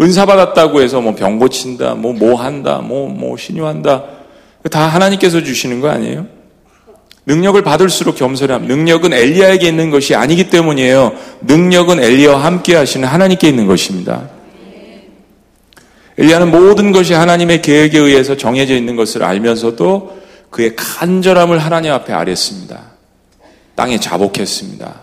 은사 0.00 0.26
받았다고 0.26 0.80
해서 0.80 1.00
뭐 1.00 1.14
병 1.14 1.38
고친다, 1.38 1.94
뭐 1.94 2.12
뭐 2.12 2.40
한다, 2.40 2.78
뭐 2.78 3.08
뭐 3.08 3.36
신유한다. 3.36 4.13
다 4.70 4.86
하나님께서 4.86 5.42
주시는 5.42 5.80
거 5.80 5.88
아니에요? 5.88 6.26
능력을 7.26 7.60
받을수록 7.62 8.16
겸손함. 8.16 8.66
능력은 8.66 9.12
엘리야에게 9.12 9.68
있는 9.68 9.90
것이 9.90 10.14
아니기 10.14 10.50
때문이에요. 10.50 11.12
능력은 11.42 12.02
엘리야와 12.02 12.44
함께 12.44 12.74
하시는 12.74 13.06
하나님께 13.06 13.48
있는 13.48 13.66
것입니다. 13.66 14.28
엘리야는 16.18 16.50
모든 16.50 16.92
것이 16.92 17.12
하나님의 17.12 17.62
계획에 17.62 17.98
의해서 17.98 18.36
정해져 18.36 18.74
있는 18.74 18.96
것을 18.96 19.22
알면서도 19.22 20.22
그의 20.50 20.76
간절함을 20.76 21.58
하나님 21.58 21.92
앞에 21.92 22.12
아랬습니다. 22.12 22.92
땅에 23.74 23.98
자복했습니다. 23.98 25.02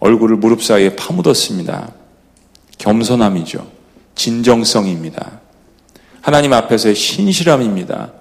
얼굴을 0.00 0.36
무릎 0.36 0.62
사이에 0.62 0.96
파묻었습니다. 0.96 1.92
겸손함이죠. 2.78 3.66
진정성입니다. 4.16 5.40
하나님 6.20 6.52
앞에서의 6.52 6.94
신실함입니다. 6.94 8.12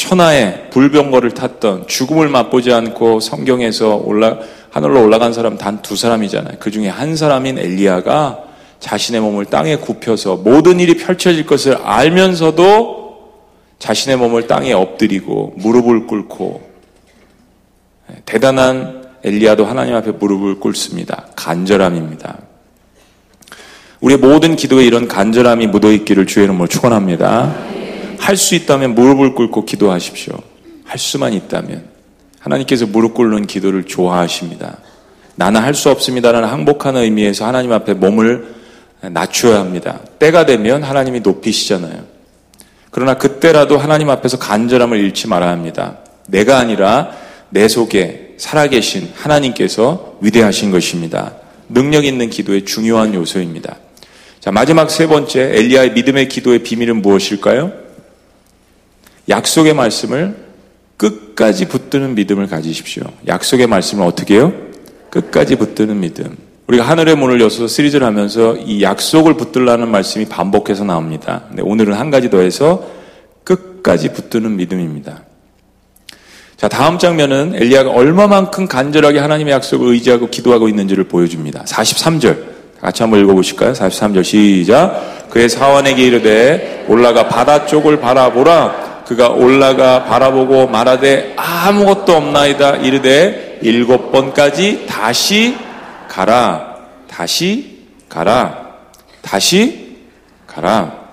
천하의 0.00 0.70
불병거를 0.70 1.32
탔던 1.32 1.86
죽음을 1.86 2.28
맛보지 2.28 2.72
않고 2.72 3.20
성경에서 3.20 3.96
올라 3.96 4.38
하늘로 4.70 5.02
올라간 5.04 5.32
사람 5.34 5.58
단 5.58 5.82
두 5.82 5.94
사람이잖아요. 5.94 6.56
그 6.58 6.70
중에 6.70 6.88
한 6.88 7.16
사람인 7.16 7.58
엘리야가 7.58 8.38
자신의 8.78 9.20
몸을 9.20 9.44
땅에 9.46 9.76
굽혀서 9.76 10.36
모든 10.36 10.80
일이 10.80 10.96
펼쳐질 10.96 11.44
것을 11.44 11.76
알면서도 11.76 13.00
자신의 13.78 14.16
몸을 14.16 14.46
땅에 14.46 14.72
엎드리고 14.72 15.54
무릎을 15.56 16.06
꿇고 16.06 16.70
대단한 18.24 19.04
엘리야도 19.22 19.66
하나님 19.66 19.94
앞에 19.96 20.12
무릎을 20.12 20.60
꿇습니다. 20.60 21.26
간절함입니다. 21.36 22.38
우리의 24.00 24.18
모든 24.18 24.56
기도에 24.56 24.86
이런 24.86 25.08
간절함이 25.08 25.66
묻어 25.66 25.92
있기를 25.92 26.26
주의 26.26 26.44
이름으로 26.44 26.68
축원합니다. 26.68 27.79
할 28.20 28.36
수 28.36 28.54
있다면 28.54 28.94
무릎을 28.94 29.34
꿇고 29.34 29.64
기도하십시오. 29.64 30.34
할 30.84 30.98
수만 30.98 31.32
있다면. 31.32 31.84
하나님께서 32.38 32.86
무릎 32.86 33.14
꿇는 33.14 33.46
기도를 33.46 33.84
좋아하십니다. 33.84 34.78
나는 35.36 35.62
할 35.62 35.74
수 35.74 35.90
없습니다라는 35.90 36.48
항복하는 36.48 37.02
의미에서 37.02 37.46
하나님 37.46 37.72
앞에 37.72 37.94
몸을 37.94 38.54
낮춰야 39.00 39.58
합니다. 39.60 40.00
때가 40.18 40.44
되면 40.46 40.82
하나님이 40.82 41.20
높이시잖아요. 41.20 42.04
그러나 42.90 43.14
그때라도 43.14 43.78
하나님 43.78 44.10
앞에서 44.10 44.38
간절함을 44.38 44.98
잃지 44.98 45.28
말아야 45.28 45.50
합니다. 45.50 45.98
내가 46.26 46.58
아니라 46.58 47.12
내 47.48 47.68
속에 47.68 48.34
살아계신 48.36 49.10
하나님께서 49.14 50.16
위대하신 50.20 50.70
것입니다. 50.70 51.32
능력 51.68 52.04
있는 52.04 52.28
기도의 52.30 52.64
중요한 52.64 53.14
요소입니다. 53.14 53.76
자, 54.40 54.50
마지막 54.50 54.90
세 54.90 55.06
번째, 55.06 55.40
엘리야의 55.54 55.92
믿음의 55.92 56.28
기도의 56.28 56.60
비밀은 56.60 57.02
무엇일까요? 57.02 57.72
약속의 59.30 59.74
말씀을 59.74 60.36
끝까지 60.96 61.68
붙드는 61.68 62.14
믿음을 62.14 62.46
가지십시오. 62.46 63.04
약속의 63.26 63.66
말씀을 63.66 64.06
어떻게 64.06 64.34
해요? 64.34 64.52
끝까지 65.08 65.56
붙드는 65.56 65.98
믿음. 66.00 66.36
우리가 66.66 66.86
하늘의 66.86 67.16
문을 67.16 67.40
여서 67.40 67.66
시리즈를 67.66 68.06
하면서 68.06 68.54
이 68.56 68.82
약속을 68.82 69.34
붙들라는 69.34 69.88
말씀이 69.88 70.26
반복해서 70.26 70.84
나옵니다. 70.84 71.44
근데 71.48 71.62
오늘은 71.62 71.94
한 71.94 72.10
가지 72.10 72.30
더해서 72.30 72.86
끝까지 73.44 74.12
붙드는 74.12 74.56
믿음입니다. 74.56 75.22
자, 76.56 76.68
다음 76.68 76.98
장면은 76.98 77.54
엘리야가 77.54 77.90
얼마만큼 77.90 78.68
간절하게 78.68 79.18
하나님의 79.18 79.54
약속을 79.54 79.88
의지하고 79.94 80.28
기도하고 80.28 80.68
있는지를 80.68 81.04
보여줍니다. 81.04 81.64
43절. 81.64 82.50
같이 82.80 83.02
한번 83.02 83.20
읽어보실까요? 83.20 83.72
43절 83.72 84.24
시작. 84.24 85.28
그의 85.30 85.48
사원에게 85.48 86.02
이르되 86.02 86.84
올라가 86.88 87.28
바다 87.28 87.66
쪽을 87.66 88.00
바라보라. 88.00 88.89
그가 89.10 89.30
올라가 89.30 90.04
바라보고 90.04 90.68
말하되 90.68 91.34
아무것도 91.36 92.12
없나이다. 92.12 92.76
이르되 92.76 93.58
일곱 93.60 94.12
번까지 94.12 94.86
다시 94.86 95.56
가라. 96.06 96.76
다시 97.08 97.86
가라. 98.08 98.76
다시 99.20 99.96
가라. 100.46 101.08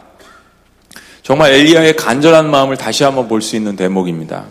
정말 1.24 1.54
엘리야의 1.54 1.96
간절한 1.96 2.52
마음을 2.52 2.78
다시 2.78 3.04
한번 3.04 3.28
볼 3.28 3.42
수 3.42 3.56
있는 3.56 3.76
대목입니다. 3.76 4.46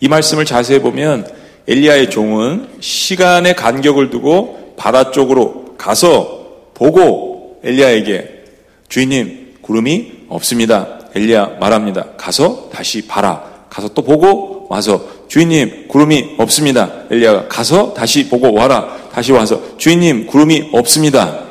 이 0.00 0.08
말씀을 0.08 0.44
자세히 0.44 0.80
보면 0.80 1.24
엘리야의 1.68 2.10
종은 2.10 2.66
시간의 2.80 3.54
간격을 3.54 4.10
두고 4.10 4.74
바다 4.76 5.12
쪽으로 5.12 5.76
가서 5.78 6.72
보고 6.74 7.60
엘리야에게 7.62 8.42
주인님 8.88 9.58
구름이 9.62 10.24
없습니다. 10.30 10.98
엘리야 11.14 11.58
말합니다. 11.60 12.06
가서 12.16 12.70
다시 12.72 13.06
봐라. 13.06 13.44
가서 13.70 13.88
또 13.88 14.02
보고 14.02 14.66
와서 14.68 15.06
주인님 15.28 15.88
구름이 15.88 16.36
없습니다. 16.38 17.04
엘리야가 17.10 17.48
가서 17.48 17.94
다시 17.94 18.28
보고 18.28 18.52
와라. 18.52 18.96
다시 19.12 19.32
와서 19.32 19.76
주인님 19.78 20.26
구름이 20.26 20.70
없습니다. 20.72 21.44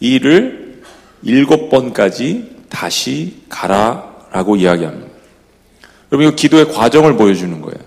이 0.00 0.14
일을 0.14 0.82
일곱 1.22 1.70
번까지 1.70 2.56
다시 2.68 3.42
가라라고 3.48 4.56
이야기합니다. 4.56 5.06
여러분 6.12 6.28
이거 6.28 6.36
기도의 6.36 6.72
과정을 6.72 7.16
보여주는 7.16 7.60
거예요. 7.60 7.78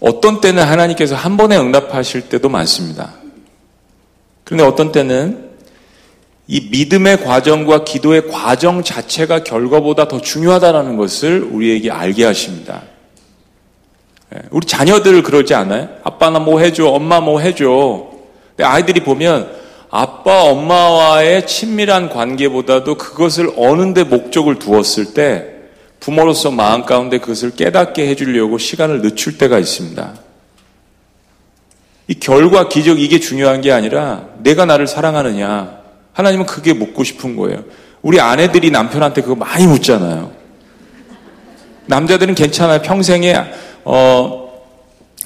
어떤 0.00 0.40
때는 0.40 0.62
하나님께서 0.62 1.14
한 1.14 1.36
번에 1.36 1.56
응답하실 1.56 2.28
때도 2.28 2.48
많습니다. 2.48 3.14
그런데 4.44 4.64
어떤 4.64 4.92
때는 4.92 5.43
이 6.46 6.68
믿음의 6.70 7.24
과정과 7.24 7.84
기도의 7.84 8.28
과정 8.28 8.82
자체가 8.82 9.44
결과보다 9.44 10.08
더 10.08 10.20
중요하다는 10.20 10.96
것을 10.96 11.42
우리에게 11.42 11.90
알게 11.90 12.24
하십니다. 12.24 12.82
예, 14.34 14.40
우리 14.50 14.66
자녀들 14.66 15.22
그러지 15.22 15.54
않아요? 15.54 15.88
아빠나 16.02 16.38
뭐 16.38 16.60
해줘, 16.60 16.86
엄마 16.86 17.20
뭐 17.20 17.40
해줘. 17.40 18.10
근데 18.50 18.64
아이들이 18.64 19.00
보면 19.00 19.50
아빠, 19.90 20.42
엄마와의 20.42 21.46
친밀한 21.46 22.10
관계보다도 22.10 22.96
그것을 22.96 23.52
어는데 23.56 24.04
목적을 24.04 24.58
두었을 24.58 25.14
때 25.14 25.50
부모로서 26.00 26.50
마음 26.50 26.84
가운데 26.84 27.18
그것을 27.18 27.52
깨닫게 27.52 28.06
해주려고 28.08 28.58
시간을 28.58 29.00
늦출 29.00 29.38
때가 29.38 29.58
있습니다. 29.58 30.14
이 32.08 32.14
결과, 32.14 32.68
기적 32.68 33.00
이게 33.00 33.18
중요한 33.18 33.62
게 33.62 33.72
아니라 33.72 34.26
내가 34.42 34.66
나를 34.66 34.86
사랑하느냐. 34.86 35.83
하나님은 36.14 36.46
그게 36.46 36.72
묻고 36.72 37.04
싶은 37.04 37.36
거예요. 37.36 37.62
우리 38.00 38.20
아내들이 38.20 38.70
남편한테 38.70 39.20
그거 39.20 39.34
많이 39.34 39.66
묻잖아요. 39.66 40.30
남자들은 41.86 42.34
괜찮아요. 42.34 42.80
평생에 42.80 43.44
어 43.84 44.44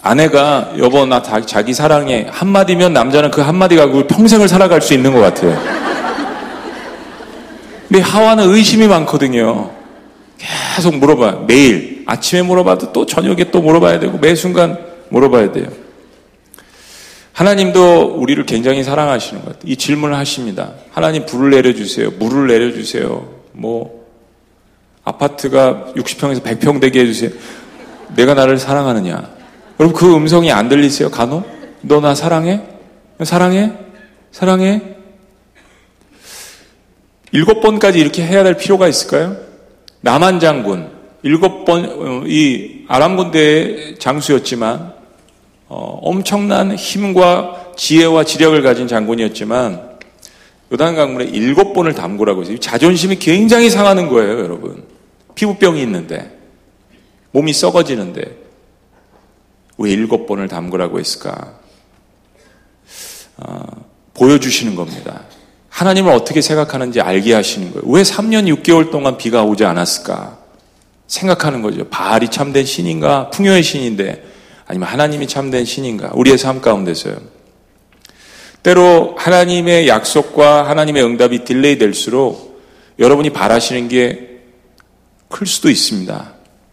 아내가 0.03 0.73
여보 0.79 1.07
나 1.07 1.23
자기 1.23 1.75
사랑해 1.75 2.27
한마디면 2.31 2.93
남자는 2.93 3.31
그 3.31 3.41
한마디 3.41 3.77
가지고 3.77 4.07
평생을 4.07 4.49
살아갈 4.49 4.81
수 4.81 4.95
있는 4.95 5.13
것 5.13 5.21
같아요. 5.21 5.57
근데 7.89 8.03
하와는 8.03 8.51
의심이 8.51 8.87
많거든요. 8.87 9.71
계속 10.39 10.97
물어봐요. 10.97 11.45
매일 11.47 12.05
아침에 12.07 12.43
물어봐도 12.43 12.93
또 12.93 13.07
저녁에 13.07 13.51
또 13.51 13.61
물어봐야 13.61 13.99
되고 13.99 14.19
매 14.19 14.35
순간 14.35 14.79
물어봐야 15.11 15.53
돼요. 15.53 15.67
하나님도 17.39 18.17
우리를 18.17 18.45
굉장히 18.47 18.83
사랑하시는 18.83 19.45
것 19.45 19.53
같아요. 19.53 19.71
이 19.73 19.77
질문을 19.77 20.17
하십니다. 20.17 20.73
하나님 20.91 21.25
불을 21.25 21.51
내려주세요. 21.51 22.11
물을 22.19 22.49
내려주세요. 22.49 23.29
뭐, 23.53 24.05
아파트가 25.05 25.93
60평에서 25.97 26.43
100평 26.43 26.81
되게 26.81 26.99
해주세요. 27.03 27.31
내가 28.17 28.35
나를 28.35 28.59
사랑하느냐. 28.59 29.31
여러분 29.79 29.97
그 29.97 30.13
음성이 30.17 30.51
안 30.51 30.69
들리세요? 30.69 31.11
간혹? 31.11 31.47
너 31.83 32.01
나 32.01 32.17
사랑해? 32.17 32.61
사랑해? 33.23 33.73
사랑해? 34.33 34.83
일곱 37.31 37.61
번까지 37.61 38.01
이렇게 38.01 38.27
해야 38.27 38.43
될 38.43 38.57
필요가 38.57 38.89
있을까요? 38.89 39.37
남한 40.01 40.41
장군, 40.41 40.91
일곱 41.23 41.65
번, 41.65 41.85
어, 41.85 42.25
이 42.27 42.85
아람 42.89 43.17
군대의 43.17 44.01
장수였지만, 44.01 44.98
어, 45.69 45.99
엄청난 46.03 46.75
힘과 46.75 47.73
지혜와 47.77 48.25
지력을 48.25 48.61
가진 48.63 48.89
장군이었지만 48.89 49.99
요단 50.73 50.97
강물에 50.97 51.27
일곱 51.27 51.73
번을 51.73 51.95
담그라고 51.95 52.43
해서 52.43 52.59
자존심이 52.59 53.17
굉장히 53.19 53.71
상하는 53.71 54.09
거예요, 54.09 54.41
여러분. 54.41 54.85
피부병이 55.35 55.81
있는데 55.83 56.37
몸이 57.33 57.53
썩어지는데 57.53 58.37
왜 59.79 59.91
일곱 59.91 60.27
번을 60.27 60.49
담그라고 60.49 60.99
했을까? 60.99 61.55
어, 63.37 63.63
보여주시는 64.15 64.75
겁니다. 64.75 65.23
하나님을 65.69 66.13
어떻게 66.13 66.41
생각하는지 66.41 67.01
알게 67.01 67.33
하시는 67.33 67.73
거예요. 67.73 67.87
왜 67.87 68.03
3년 68.03 68.63
6개월 68.63 68.91
동안 68.91 69.17
비가 69.17 69.45
오지 69.45 69.65
않았을까? 69.65 70.39
생각하는 71.07 71.63
거죠. 71.63 71.89
바알이 71.89 72.31
참된 72.31 72.65
신인가? 72.65 73.31
풍요의 73.31 73.63
신인데 73.63 74.38
아니면 74.69 74.89
하나님이 74.89 75.27
참된 75.27 75.65
신인가? 75.65 76.13
우리의 76.15 76.39
삶 76.39 76.61
가운데서요. 76.61 77.17
때로 78.63 79.17
하나님의 79.19 79.89
약속과 79.89 80.69
하나님의 80.69 81.03
응답이 81.03 81.45
delay 81.45 81.79
될수록 81.79 82.63
여러분이 83.01 83.31
바라시는 83.31 83.89
게 83.89 84.29
클 85.29 85.47
수도 85.47 85.71
있습니다. 85.71 86.33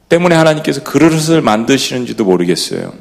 때문에 0.10 0.36
하나님께서 0.36 0.84
그릇을 0.84 1.42
만드시는지도 1.42 2.24
모르겠어요. 2.24 2.94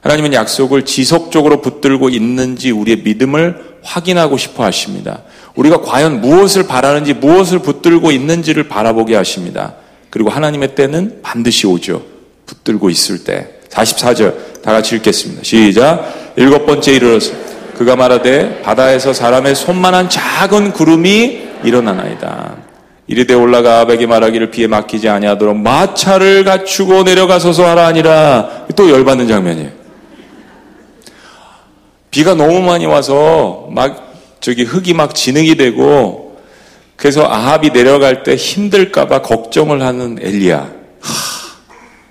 하나님은 0.00 0.32
약속을 0.32 0.84
지속적으로 0.84 1.60
붙들고 1.60 2.08
있는지 2.08 2.70
우리의 2.70 3.02
믿음을 3.02 3.78
확인하고 3.82 4.36
싶어 4.36 4.64
하십니다. 4.64 5.22
우리가 5.54 5.80
과연 5.80 6.20
무엇을 6.20 6.66
바라는지 6.66 7.14
무엇을 7.14 7.60
붙들고 7.60 8.12
있는지를 8.12 8.68
바라보게 8.68 9.14
하십니다. 9.16 9.74
그리고 10.10 10.30
하나님의 10.30 10.74
때는 10.74 11.20
반드시 11.22 11.66
오죠. 11.66 12.04
붙들고 12.46 12.90
있을 12.90 13.24
때. 13.24 13.57
44절 13.70 14.62
다 14.62 14.72
같이 14.72 14.96
읽겠습니다. 14.96 15.42
시작. 15.42 16.32
일곱 16.36 16.66
번째 16.66 16.92
이르러서 16.92 17.32
그가 17.76 17.96
말하되 17.96 18.62
바다에서 18.62 19.12
사람의 19.12 19.54
손만한 19.54 20.08
작은 20.08 20.72
구름이 20.72 21.48
일어나나이다. 21.64 22.56
이르되 23.06 23.34
올라가 23.34 23.80
아베게 23.80 24.06
말하기를 24.06 24.50
비에 24.50 24.66
막히지 24.66 25.08
아니하도록 25.08 25.56
마차를 25.56 26.44
갖추고 26.44 27.04
내려가서서 27.04 27.66
하라 27.66 27.86
아니라 27.86 28.66
또 28.76 28.90
열받는 28.90 29.28
장면이에요. 29.28 29.70
비가 32.10 32.34
너무 32.34 32.60
많이 32.60 32.84
와서 32.86 33.68
막 33.70 34.12
저기 34.40 34.64
흙이 34.64 34.92
막 34.92 35.14
진흙이 35.14 35.56
되고 35.56 36.36
그래서 36.96 37.24
아합이 37.24 37.70
내려갈 37.70 38.24
때 38.24 38.34
힘들까봐 38.34 39.22
걱정을 39.22 39.82
하는 39.82 40.18
엘리야. 40.20 40.58
하, 40.58 41.14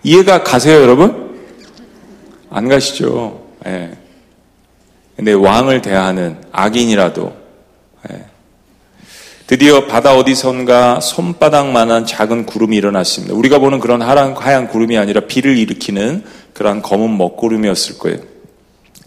이해가 0.04 0.44
가세요, 0.44 0.82
여러분? 0.82 1.27
안 2.50 2.68
가시죠. 2.68 3.42
예. 3.66 3.92
근데 5.16 5.34
왕을 5.34 5.82
대하는 5.82 6.38
악인이라도 6.52 7.36
예. 8.12 8.26
드디어 9.48 9.88
바다 9.88 10.16
어디선가 10.16 11.00
손바닥만한 11.00 12.06
작은 12.06 12.46
구름이 12.46 12.76
일어났습니다. 12.76 13.34
우리가 13.34 13.60
보는 13.60 13.80
그런 13.80 14.02
하얀, 14.02 14.36
하얀 14.36 14.68
구름이 14.68 14.98
아니라 14.98 15.22
비를 15.22 15.58
일으키는 15.58 16.24
그러한 16.54 16.82
검은 16.82 17.18
먹구름이었을 17.18 17.98
거예요. 17.98 18.18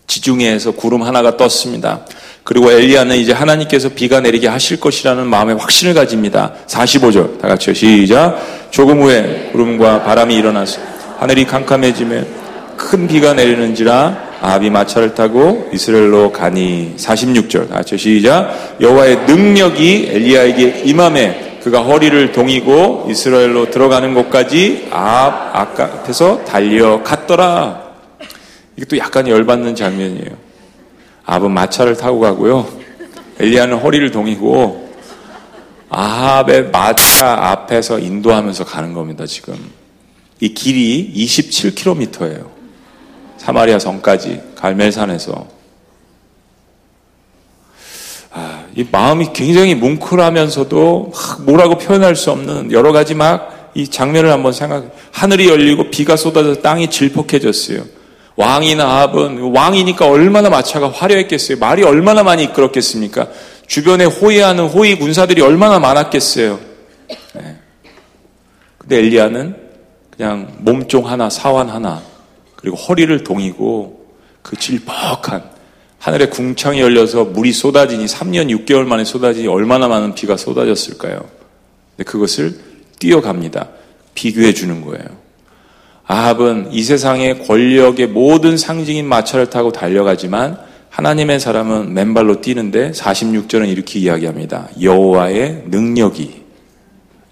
지중해에서 0.06 0.72
구름 0.72 1.02
하나가 1.02 1.36
떴습니다. 1.36 2.06
그리고 2.42 2.72
엘리야는 2.72 3.16
이제 3.16 3.32
하나님께서 3.32 3.90
비가 3.90 4.20
내리게 4.20 4.48
하실 4.48 4.80
것이라는 4.80 5.26
마음의 5.26 5.56
확신을 5.56 5.94
가집니다. 5.94 6.54
45절 6.66 7.40
다 7.40 7.48
같이요. 7.48 7.74
시작. 7.74 8.70
조금 8.70 9.02
후에 9.02 9.50
구름과 9.52 10.04
바람이 10.04 10.34
일어나서 10.34 10.80
하늘이 11.18 11.44
캄캄해지며 11.44 12.39
큰 12.80 13.06
비가 13.06 13.34
내리는지라 13.34 14.30
아합이 14.40 14.70
마차를 14.70 15.14
타고 15.14 15.68
이스라엘로 15.70 16.32
가니 16.32 16.94
46절. 16.96 17.68
같이 17.68 17.98
시작. 17.98 18.78
여호와의 18.80 19.26
능력이 19.26 20.08
엘리야에게 20.10 20.82
임함에 20.86 21.58
그가 21.62 21.82
허리를 21.82 22.32
동이고 22.32 23.08
이스라엘로 23.10 23.70
들어가는 23.70 24.14
곳까지 24.14 24.88
아합 24.90 25.54
앞에서 25.54 26.42
달려갔더라. 26.46 27.82
이게 28.76 28.86
또 28.86 28.96
약간 28.96 29.28
열받는 29.28 29.74
장면이에요. 29.74 30.30
아합은 31.26 31.50
마차를 31.52 31.98
타고 31.98 32.18
가고요. 32.18 32.66
엘리야는 33.38 33.76
허리를 33.76 34.10
동이고 34.10 34.90
아합의 35.90 36.70
마차 36.70 37.50
앞에서 37.50 37.98
인도하면서 37.98 38.64
가는 38.64 38.94
겁니다, 38.94 39.26
지금. 39.26 39.54
이 40.40 40.54
길이 40.54 41.12
27km예요. 41.14 42.59
사마리아 43.40 43.78
성까지, 43.78 44.40
갈멜산에서. 44.56 45.46
아, 48.32 48.64
이 48.76 48.86
마음이 48.90 49.32
굉장히 49.32 49.74
뭉클하면서도 49.74 51.12
뭐라고 51.46 51.78
표현할 51.78 52.14
수 52.14 52.30
없는 52.30 52.72
여러 52.72 52.92
가지 52.92 53.14
막 53.14 53.60
이 53.74 53.88
장면을 53.88 54.30
한번 54.32 54.52
생각, 54.52 54.90
하늘이 55.12 55.48
열리고 55.48 55.90
비가 55.90 56.16
쏟아져 56.16 56.54
땅이 56.56 56.90
질퍽해졌어요. 56.90 57.84
왕이나 58.36 58.84
아합은 58.84 59.54
왕이니까 59.54 60.08
얼마나 60.08 60.48
마차가 60.48 60.90
화려했겠어요. 60.90 61.58
말이 61.58 61.82
얼마나 61.82 62.22
많이 62.22 62.44
이끌었겠습니까? 62.44 63.28
주변에 63.66 64.04
호위하는 64.04 64.66
호위 64.66 64.98
군사들이 64.98 65.42
얼마나 65.42 65.78
많았겠어요. 65.78 66.58
네. 67.34 67.56
근데 68.78 68.96
엘리야는 68.98 69.56
그냥 70.16 70.52
몸종 70.58 71.06
하나, 71.06 71.30
사완 71.30 71.68
하나, 71.68 72.02
그리고 72.60 72.76
허리를 72.76 73.24
동이고 73.24 74.06
그 74.42 74.56
질퍽한 74.56 75.42
하늘에 75.98 76.28
궁창이 76.28 76.80
열려서 76.80 77.24
물이 77.24 77.52
쏟아지니 77.52 78.06
3년 78.06 78.64
6개월 78.64 78.84
만에 78.84 79.04
쏟아지니 79.04 79.46
얼마나 79.48 79.86
많은 79.88 80.14
비가 80.14 80.36
쏟아졌을까요? 80.36 81.20
근데 81.96 82.10
그것을 82.10 82.58
뛰어갑니다. 82.98 83.68
비교해 84.14 84.54
주는 84.54 84.80
거예요. 84.82 85.04
아합은 86.06 86.72
이 86.72 86.82
세상의 86.82 87.46
권력의 87.46 88.08
모든 88.08 88.56
상징인 88.56 89.06
마차를 89.06 89.50
타고 89.50 89.72
달려가지만 89.72 90.58
하나님의 90.88 91.38
사람은 91.38 91.94
맨발로 91.94 92.40
뛰는데 92.40 92.90
46절은 92.90 93.68
이렇게 93.68 94.00
이야기합니다. 94.00 94.68
여호와의 94.80 95.64
능력이 95.68 96.42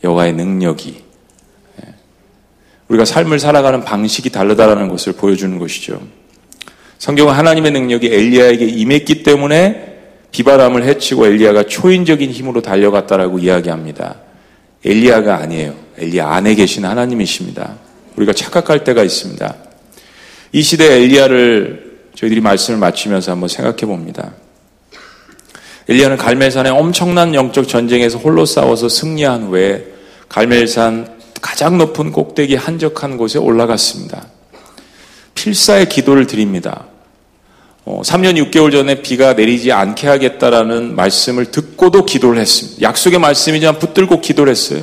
여호와의 0.04 0.34
능력이 0.34 0.96
예. 0.96 1.07
우리가 2.88 3.04
삶을 3.04 3.38
살아가는 3.38 3.84
방식이 3.84 4.30
다르다라는 4.30 4.88
것을 4.88 5.12
보여주는 5.12 5.58
것이죠. 5.58 6.00
성경은 6.98 7.34
하나님의 7.34 7.72
능력이 7.72 8.08
엘리야에게 8.08 8.64
임했기 8.64 9.22
때문에 9.22 9.98
비바람을 10.32 10.84
해치고 10.84 11.26
엘리야가 11.26 11.64
초인적인 11.64 12.30
힘으로 12.30 12.60
달려갔다라고 12.60 13.38
이야기합니다. 13.38 14.16
엘리야가 14.84 15.36
아니에요. 15.38 15.74
엘리야 15.98 16.28
안에 16.28 16.54
계신 16.54 16.84
하나님이십니다. 16.84 17.76
우리가 18.16 18.32
착각할 18.32 18.84
때가 18.84 19.02
있습니다. 19.02 19.54
이 20.52 20.62
시대 20.62 20.94
엘리야를 20.94 21.88
저희들이 22.14 22.40
말씀을 22.40 22.78
마치면서 22.78 23.32
한번 23.32 23.48
생각해 23.48 23.78
봅니다. 23.78 24.32
엘리야는 25.88 26.16
갈멜산의 26.16 26.72
엄청난 26.72 27.34
영적 27.34 27.68
전쟁에서 27.68 28.18
홀로 28.18 28.44
싸워서 28.44 28.88
승리한 28.88 29.44
후에 29.44 29.86
갈멜산 30.28 31.17
가장 31.40 31.78
높은 31.78 32.12
꼭대기 32.12 32.56
한적한 32.56 33.16
곳에 33.16 33.38
올라갔습니다. 33.38 34.26
필사의 35.34 35.88
기도를 35.88 36.26
드립니다. 36.26 36.86
3년 37.86 38.38
어, 38.38 38.50
6개월 38.50 38.70
전에 38.70 39.00
비가 39.00 39.32
내리지 39.32 39.72
않게 39.72 40.06
하겠다라는 40.08 40.94
말씀을 40.94 41.46
듣고도 41.46 42.04
기도를 42.04 42.40
했습니다. 42.40 42.82
약속의 42.82 43.18
말씀이지만 43.18 43.78
붙들고 43.78 44.20
기도를 44.20 44.50
했어요. 44.50 44.82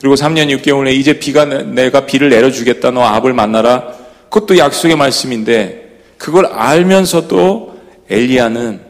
그리고 0.00 0.14
3년 0.14 0.48
6개월에 0.60 0.92
이제 0.94 1.18
비가 1.18 1.44
내가 1.44 2.06
비를 2.06 2.30
내려주겠다 2.30 2.90
너 2.90 3.02
압을 3.02 3.34
만나라. 3.34 3.92
그것도 4.30 4.58
약속의 4.58 4.96
말씀인데 4.96 6.00
그걸 6.16 6.46
알면서도 6.46 7.78
엘리야는 8.08 8.80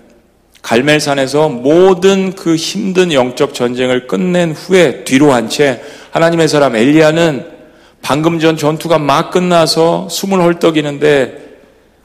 갈멜산에서 0.62 1.48
모든 1.48 2.34
그 2.34 2.54
힘든 2.54 3.12
영적 3.12 3.54
전쟁을 3.54 4.06
끝낸 4.06 4.52
후에 4.52 5.04
뒤로 5.04 5.32
한 5.32 5.48
채 5.48 5.82
하나님의 6.10 6.48
사람 6.48 6.76
엘리야는 6.76 7.60
방금 8.02 8.38
전 8.38 8.56
전투가 8.56 8.98
막 8.98 9.30
끝나서 9.30 10.08
숨을 10.08 10.40
헐떡이는데 10.40 11.50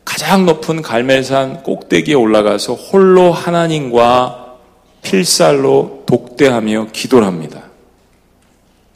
가장 0.03 0.45
높은 0.45 0.81
갈멜산 0.81 1.63
꼭대기에 1.63 2.13
올라가서 2.13 2.73
홀로 2.75 3.31
하나님과 3.31 4.55
필살로 5.01 6.03
독대하며 6.05 6.87
기도를 6.91 7.27
합니다. 7.27 7.63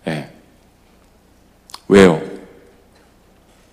네. 0.06 0.30
왜요? 1.88 2.22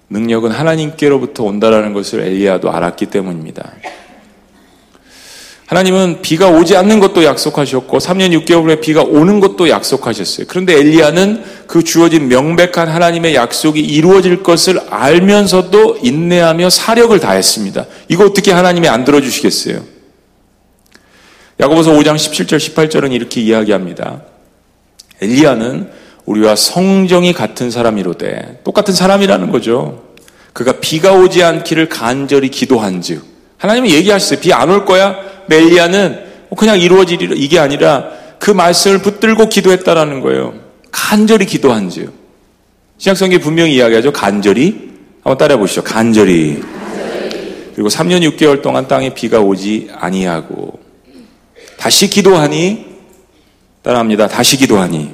능력은 0.09 0.51
하나님께로부터 0.51 1.45
온다라는 1.45 1.93
것을 1.93 2.21
엘리야도 2.21 2.71
알았기 2.71 3.07
때문입니다. 3.07 3.73
하나님은 5.67 6.23
비가 6.23 6.49
오지 6.49 6.77
않는 6.77 7.01
것도 7.01 7.25
약속하셨고 7.25 7.99
3년 7.99 8.31
6개월 8.41 8.65
후에 8.65 8.81
비가 8.81 9.03
오는 9.03 9.41
것도 9.41 9.69
약속하셨어요. 9.69 10.47
그런데 10.49 10.75
엘리야는 10.79 11.43
그 11.67 11.83
주어진 11.83 12.29
명백한 12.29 12.89
하나님의 12.89 13.35
약속이 13.35 13.81
이루어질 13.81 14.45
것을 14.45 14.79
알면서도 14.89 15.99
인내하며 16.05 16.71
사력을 16.71 17.19
다했습니다. 17.19 17.87
이거 18.09 18.25
어떻게 18.25 18.53
하나님이 18.53 18.87
안 18.89 19.05
들어주시겠어요? 19.05 19.83
야고보서 21.59 21.93
5장 21.93 22.15
17절 22.15 22.59
18절은 22.59 23.13
이렇게 23.13 23.41
이야기합니다. 23.41 24.23
엘리야는 25.21 25.91
우리와 26.27 26.55
성정이 26.55 27.33
같은 27.33 27.73
사람이로되 27.73 28.61
똑같은 28.63 28.95
사람이라는 28.95 29.51
거죠. 29.51 30.05
그가 30.53 30.75
비가 30.81 31.13
오지 31.13 31.43
않기를 31.43 31.89
간절히 31.89 32.51
기도한즉 32.51 33.36
하나님은 33.59 33.91
얘기하셨어요. 33.91 34.41
비 34.41 34.53
안 34.53 34.71
올 34.71 34.85
거야. 34.85 35.17
멜리아는 35.49 36.25
그냥 36.57 36.79
이루어지리라 36.81 37.35
이게 37.37 37.59
아니라 37.59 38.09
그 38.39 38.51
말씀을 38.51 38.99
붙들고 39.01 39.49
기도했다라는 39.49 40.21
거예요. 40.21 40.55
간절히 40.91 41.47
기도한즉 41.47 42.13
신약성경 42.99 43.41
분명히 43.41 43.75
이야기하죠. 43.77 44.13
간절히 44.13 44.91
한번 45.23 45.39
따라해 45.39 45.59
보시죠. 45.59 45.83
간절히. 45.85 46.63
그리고 47.75 47.89
3년 47.91 48.23
6개월 48.37 48.63
동안 48.63 48.89
땅에 48.89 49.13
비가 49.13 49.41
오지 49.41 49.91
아니하고 49.93 50.79
다시 51.77 52.09
기도하니 52.09 52.87
따라합니다. 53.83 54.29
다시 54.29 54.57
기도하니 54.57 55.11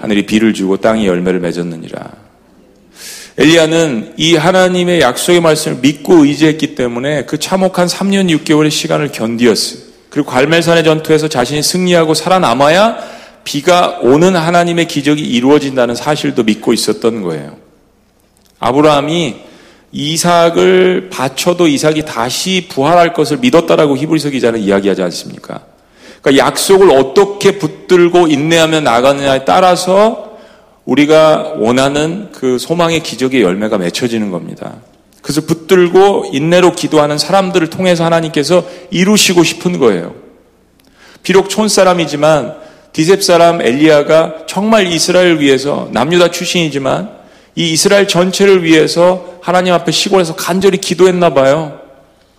하늘이 0.00 0.26
비를 0.26 0.52
주고 0.52 0.76
땅이 0.76 1.06
열매를 1.06 1.40
맺었느니라. 1.40 2.23
엘리야는 3.36 4.14
이 4.16 4.36
하나님의 4.36 5.00
약속의 5.00 5.40
말씀을 5.40 5.78
믿고 5.80 6.24
의지했기 6.24 6.76
때문에 6.76 7.24
그 7.24 7.38
참혹한 7.38 7.88
3년 7.88 8.30
6개월의 8.38 8.70
시간을 8.70 9.10
견디었어요. 9.10 9.82
그리고 10.08 10.30
갈멜산의 10.30 10.84
전투에서 10.84 11.26
자신이 11.26 11.62
승리하고 11.62 12.14
살아남아야 12.14 12.98
비가 13.42 13.98
오는 14.02 14.36
하나님의 14.36 14.86
기적이 14.86 15.22
이루어진다는 15.22 15.96
사실도 15.96 16.44
믿고 16.44 16.72
있었던 16.72 17.22
거예요. 17.22 17.56
아브라함이 18.60 19.34
이삭을 19.90 21.10
바쳐도 21.12 21.66
이삭이 21.66 22.04
다시 22.04 22.66
부활할 22.68 23.12
것을 23.12 23.38
믿었다라고 23.38 23.96
히브리서 23.96 24.30
기자는 24.30 24.60
이야기하지 24.60 25.02
않습니까? 25.02 25.62
그러니까 26.22 26.46
약속을 26.46 26.90
어떻게 26.90 27.58
붙들고 27.58 28.28
인내하며 28.28 28.80
나가느냐에 28.80 29.44
따라서 29.44 30.33
우리가 30.84 31.54
원하는 31.56 32.30
그 32.32 32.58
소망의 32.58 33.00
기적의 33.00 33.42
열매가 33.42 33.78
맺혀지는 33.78 34.30
겁니다. 34.30 34.76
그래서 35.22 35.40
붙들고 35.40 36.26
인내로 36.32 36.72
기도하는 36.72 37.16
사람들을 37.16 37.70
통해서 37.70 38.04
하나님께서 38.04 38.66
이루시고 38.90 39.42
싶은 39.42 39.78
거예요. 39.78 40.14
비록 41.22 41.48
촌 41.48 41.68
사람이지만 41.68 42.56
디셉 42.92 43.24
사람 43.24 43.62
엘리야가 43.62 44.44
정말 44.46 44.86
이스라엘 44.86 45.40
위해서 45.40 45.88
남유다 45.92 46.30
출신이지만 46.30 47.10
이 47.56 47.72
이스라엘 47.72 48.06
전체를 48.06 48.62
위해서 48.62 49.38
하나님 49.40 49.72
앞에 49.72 49.90
시골에서 49.90 50.36
간절히 50.36 50.78
기도했나 50.78 51.32
봐요. 51.32 51.80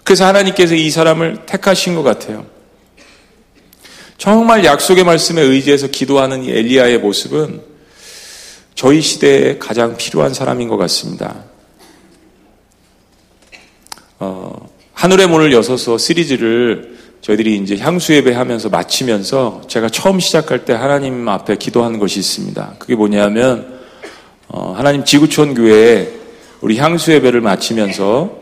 그래서 0.03 0.25
하나님께서 0.25 0.75
이 0.75 0.89
사람을 0.91 1.45
택하신 1.47 1.95
것 1.95 2.03
같아요. 2.03 2.45
정말 4.19 4.63
약속의 4.63 5.03
말씀에 5.03 5.41
의지해서 5.41 5.87
기도하는 5.87 6.43
이 6.43 6.51
엘리야의 6.51 6.99
모습은 6.99 7.61
저희 8.75 9.01
시대에 9.01 9.57
가장 9.57 9.95
필요한 9.95 10.33
사람인 10.33 10.67
것 10.67 10.75
같습니다. 10.75 11.45
어, 14.19 14.69
하늘의 14.93 15.27
문을 15.27 15.53
여서서 15.53 15.97
시리즈를 15.97 16.97
저희들이 17.21 17.57
이제 17.57 17.77
향수 17.77 18.13
예배하면서 18.13 18.69
마치면서 18.69 19.61
제가 19.67 19.89
처음 19.89 20.19
시작할 20.19 20.65
때 20.65 20.73
하나님 20.73 21.27
앞에 21.27 21.55
기도하는 21.55 21.99
것이 21.99 22.19
있습니다. 22.19 22.75
그게 22.77 22.95
뭐냐면 22.95 23.79
어, 24.49 24.73
하나님 24.75 25.05
지구촌 25.05 25.55
교회에 25.55 26.11
우리 26.59 26.77
향수 26.77 27.13
예배를 27.13 27.41
마치면서 27.41 28.39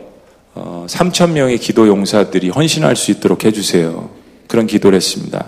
어, 0.54 0.86
3천 0.88 1.30
명의 1.30 1.58
기도 1.58 1.86
용사들이 1.86 2.50
헌신할 2.50 2.96
수 2.96 3.12
있도록 3.12 3.44
해주세요. 3.44 4.10
그런 4.48 4.66
기도를 4.66 4.96
했습니다. 4.96 5.46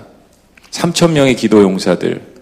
3천 0.71 1.11
명의 1.11 1.35
기도 1.35 1.63
용사들 1.63 2.36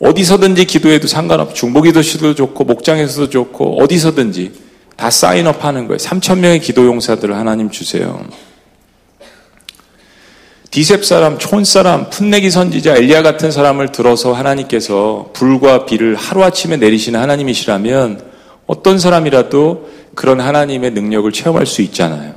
어디서든지 0.00 0.64
기도해도 0.64 1.06
상관없 1.06 1.54
중보기도실도 1.54 2.34
좋고 2.34 2.64
목장에서도 2.64 3.30
좋고 3.30 3.82
어디서든지 3.82 4.52
다 4.96 5.10
사인업 5.10 5.64
하는 5.64 5.86
거예요. 5.86 5.98
3천 5.98 6.38
명의 6.38 6.60
기도 6.60 6.86
용사들을 6.86 7.36
하나님 7.36 7.70
주세요. 7.70 8.24
디셉 10.70 11.04
사람, 11.04 11.38
촌 11.38 11.64
사람, 11.64 12.08
풋내기 12.10 12.50
선지자 12.50 12.96
엘리야 12.96 13.22
같은 13.22 13.50
사람을 13.50 13.92
들어서 13.92 14.32
하나님께서 14.32 15.30
불과 15.32 15.84
비를 15.84 16.14
하루아침에 16.14 16.76
내리시는 16.76 17.20
하나님이시라면 17.20 18.22
어떤 18.66 18.98
사람이라도 18.98 19.90
그런 20.14 20.40
하나님의 20.40 20.92
능력을 20.92 21.30
체험할 21.32 21.66
수 21.66 21.82
있잖아요. 21.82 22.34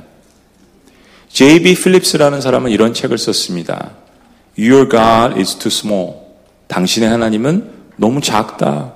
J.B. 1.28 1.76
필립스라는 1.76 2.40
사람은 2.40 2.70
이런 2.70 2.92
책을 2.92 3.18
썼습니다. 3.18 3.92
Your 4.58 4.88
God 4.88 5.38
is 5.38 5.56
too 5.56 5.70
small. 5.70 6.23
당신의 6.66 7.08
하나님은 7.08 7.70
너무 7.96 8.20
작다. 8.20 8.94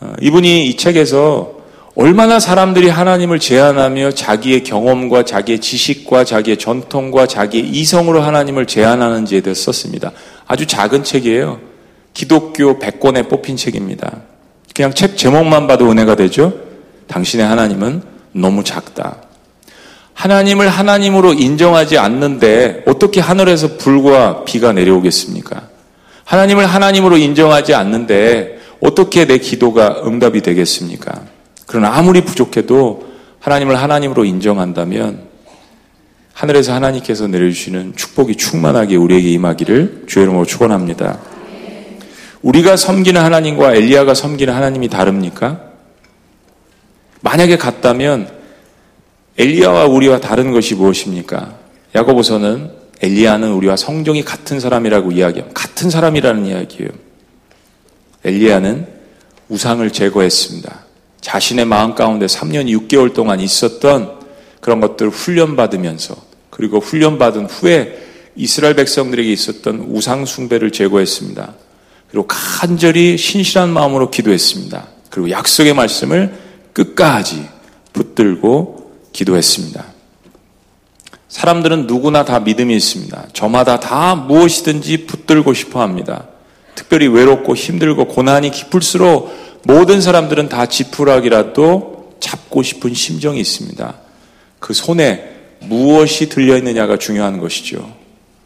어, 0.00 0.12
이분이 0.20 0.66
이 0.66 0.76
책에서 0.76 1.60
얼마나 1.96 2.38
사람들이 2.38 2.88
하나님을 2.88 3.40
제안하며 3.40 4.12
자기의 4.12 4.62
경험과 4.62 5.24
자기의 5.24 5.60
지식과 5.60 6.24
자기의 6.24 6.56
전통과 6.56 7.26
자기의 7.26 7.68
이성으로 7.68 8.22
하나님을 8.22 8.66
제안하는지에 8.66 9.40
대해서 9.40 9.64
썼습니다. 9.64 10.12
아주 10.46 10.66
작은 10.66 11.04
책이에요. 11.04 11.60
기독교 12.14 12.78
100권에 12.78 13.28
뽑힌 13.28 13.56
책입니다. 13.56 14.22
그냥 14.74 14.94
책 14.94 15.16
제목만 15.16 15.66
봐도 15.66 15.90
은혜가 15.90 16.14
되죠? 16.14 16.54
당신의 17.08 17.44
하나님은 17.46 18.02
너무 18.32 18.62
작다. 18.62 19.16
하나님을 20.14 20.68
하나님으로 20.68 21.32
인정하지 21.32 21.98
않는데 21.98 22.84
어떻게 22.86 23.20
하늘에서 23.20 23.78
불과 23.78 24.44
비가 24.44 24.72
내려오겠습니까? 24.72 25.69
하나님을 26.30 26.64
하나님으로 26.64 27.16
인정하지 27.16 27.74
않는데 27.74 28.60
어떻게 28.80 29.26
내 29.26 29.38
기도가 29.38 30.02
응답이 30.06 30.42
되겠습니까? 30.42 31.22
그러나 31.66 31.92
아무리 31.96 32.20
부족해도 32.20 33.10
하나님을 33.40 33.74
하나님으로 33.74 34.24
인정한다면 34.24 35.24
하늘에서 36.32 36.72
하나님께서 36.72 37.26
내려주시는 37.26 37.94
축복이 37.96 38.36
충만하게 38.36 38.94
우리에게 38.94 39.28
임하기를 39.32 40.04
주의 40.06 40.22
이름으로 40.22 40.44
축원합니다. 40.44 41.18
우리가 42.42 42.76
섬기는 42.76 43.20
하나님과 43.20 43.74
엘리야가 43.74 44.14
섬기는 44.14 44.54
하나님이 44.54 44.88
다릅니까? 44.88 45.62
만약에 47.22 47.56
같다면 47.56 48.30
엘리야와 49.36 49.86
우리와 49.86 50.20
다른 50.20 50.52
것이 50.52 50.76
무엇입니까? 50.76 51.54
야고보서는 51.96 52.79
엘리야는 53.02 53.52
우리와 53.52 53.76
성정이 53.76 54.24
같은 54.24 54.60
사람이라고 54.60 55.12
이야기합니다. 55.12 55.58
같은 55.58 55.90
사람이라는 55.90 56.46
이야기예요. 56.46 56.90
엘리야는 58.24 58.86
우상을 59.48 59.90
제거했습니다. 59.90 60.84
자신의 61.20 61.64
마음 61.64 61.94
가운데 61.94 62.26
3년 62.26 62.66
6개월 62.88 63.14
동안 63.14 63.40
있었던 63.40 64.20
그런 64.60 64.80
것들을 64.80 65.10
훈련받으면서 65.10 66.16
그리고 66.50 66.78
훈련받은 66.78 67.46
후에 67.46 68.06
이스라엘 68.36 68.74
백성들에게 68.74 69.30
있었던 69.32 69.86
우상 69.90 70.26
숭배를 70.26 70.70
제거했습니다. 70.70 71.54
그리고 72.10 72.26
간절히 72.26 73.16
신실한 73.16 73.70
마음으로 73.70 74.10
기도했습니다. 74.10 74.88
그리고 75.10 75.30
약속의 75.30 75.74
말씀을 75.74 76.34
끝까지 76.72 77.48
붙들고 77.92 78.92
기도했습니다. 79.12 79.99
사람들은 81.30 81.86
누구나 81.86 82.24
다 82.24 82.40
믿음이 82.40 82.74
있습니다. 82.76 83.28
저마다 83.32 83.80
다 83.80 84.16
무엇이든지 84.16 85.06
붙들고 85.06 85.54
싶어 85.54 85.80
합니다. 85.80 86.26
특별히 86.74 87.06
외롭고 87.06 87.54
힘들고 87.54 88.08
고난이 88.08 88.50
깊을수록 88.50 89.32
모든 89.62 90.00
사람들은 90.00 90.48
다 90.48 90.66
지푸라기라도 90.66 92.14
잡고 92.18 92.62
싶은 92.62 92.94
심정이 92.94 93.40
있습니다. 93.40 93.94
그 94.58 94.74
손에 94.74 95.30
무엇이 95.60 96.28
들려있느냐가 96.28 96.98
중요한 96.98 97.38
것이죠. 97.38 97.94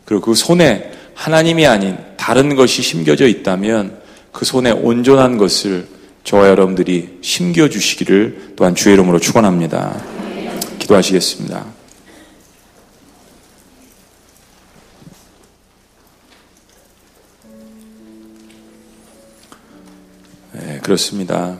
그리고 0.05 0.26
그 0.26 0.35
손에 0.35 0.93
하나님이 1.14 1.66
아닌 1.66 1.97
다른 2.16 2.55
것이 2.55 2.82
심겨져 2.82 3.26
있다면 3.26 3.99
그 4.30 4.45
손에 4.45 4.72
온전한 4.72 5.39
것을 5.39 5.87
저와 6.24 6.49
여러분들이 6.49 7.18
심겨주시기를 7.22 8.55
또한 8.57 8.74
주의 8.74 8.95
이름으로 8.95 9.20
축원합니다. 9.20 10.03
기도하시겠습니다. 10.80 11.74
그렇습니다. 20.85 21.57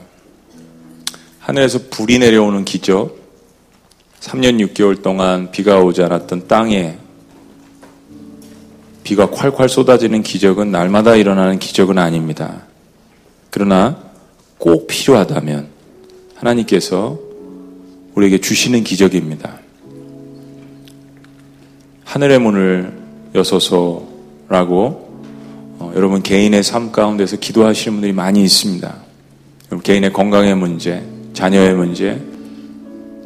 하늘에서 1.39 1.79
불이 1.89 2.19
내려오는 2.19 2.63
기적, 2.63 3.17
3년 4.19 4.63
6개월 4.67 5.01
동안 5.01 5.49
비가 5.49 5.79
오지 5.79 6.03
않았던 6.03 6.47
땅에 6.47 6.99
비가 9.03 9.25
콸콸 9.25 9.67
쏟아지는 9.67 10.21
기적은 10.21 10.71
날마다 10.71 11.15
일어나는 11.15 11.57
기적은 11.57 11.97
아닙니다. 11.97 12.67
그러나 13.49 13.97
꼭 14.59 14.85
필요하다면 14.85 15.69
하나님께서 16.35 17.17
우리에게 18.13 18.39
주시는 18.39 18.83
기적입니다. 18.83 19.57
하늘의 22.03 22.37
문을 22.37 22.93
여서서라고 23.33 25.05
어, 25.79 25.91
여러분 25.95 26.21
개인의 26.21 26.61
삶 26.61 26.91
가운데서 26.91 27.37
기도하시는 27.37 27.95
분들이 27.95 28.13
많이 28.13 28.43
있습니다. 28.43 29.04
개인의 29.81 30.13
건강의 30.13 30.55
문제, 30.55 31.03
자녀의 31.33 31.73
문제, 31.73 32.21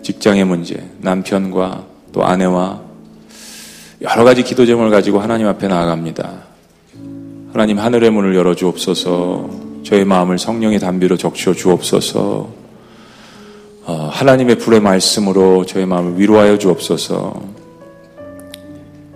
직장의 0.03 0.45
문제, 0.45 0.83
남편과 0.99 1.85
또 2.11 2.23
아내와 2.23 2.81
여러 4.01 4.23
가지 4.23 4.43
기도 4.43 4.65
제목을 4.65 4.89
가지고 4.89 5.19
하나님 5.19 5.47
앞에 5.47 5.67
나아갑니다. 5.67 6.43
하나님 7.51 7.79
하늘의 7.79 8.11
문을 8.11 8.35
열어 8.35 8.55
주옵소서. 8.55 9.49
저의 9.83 10.05
마음을 10.05 10.37
성령의 10.37 10.79
담비로 10.79 11.17
적셔 11.17 11.53
주옵소서. 11.53 12.49
어, 13.85 14.09
하나님의 14.11 14.59
불의 14.59 14.79
말씀으로 14.81 15.65
저의 15.65 15.85
마음을 15.85 16.19
위로하여 16.19 16.57
주옵소서. 16.57 17.59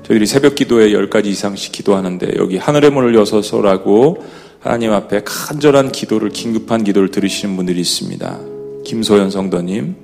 저희들이 0.04 0.26
새벽 0.26 0.56
기도에 0.56 0.90
10가지 0.90 1.28
이상씩 1.28 1.72
기도하는데 1.72 2.34
여기 2.38 2.58
하늘의 2.58 2.92
문을 2.92 3.16
여서서라고 3.16 4.24
하나님 4.64 4.94
앞에 4.94 5.24
간절한 5.26 5.92
기도를 5.92 6.30
긴급한 6.30 6.86
기도를 6.86 7.12
들으시는 7.12 7.58
분들이 7.58 7.82
있습니다. 7.82 8.40
김소연 8.86 9.30
성도님 9.30 9.96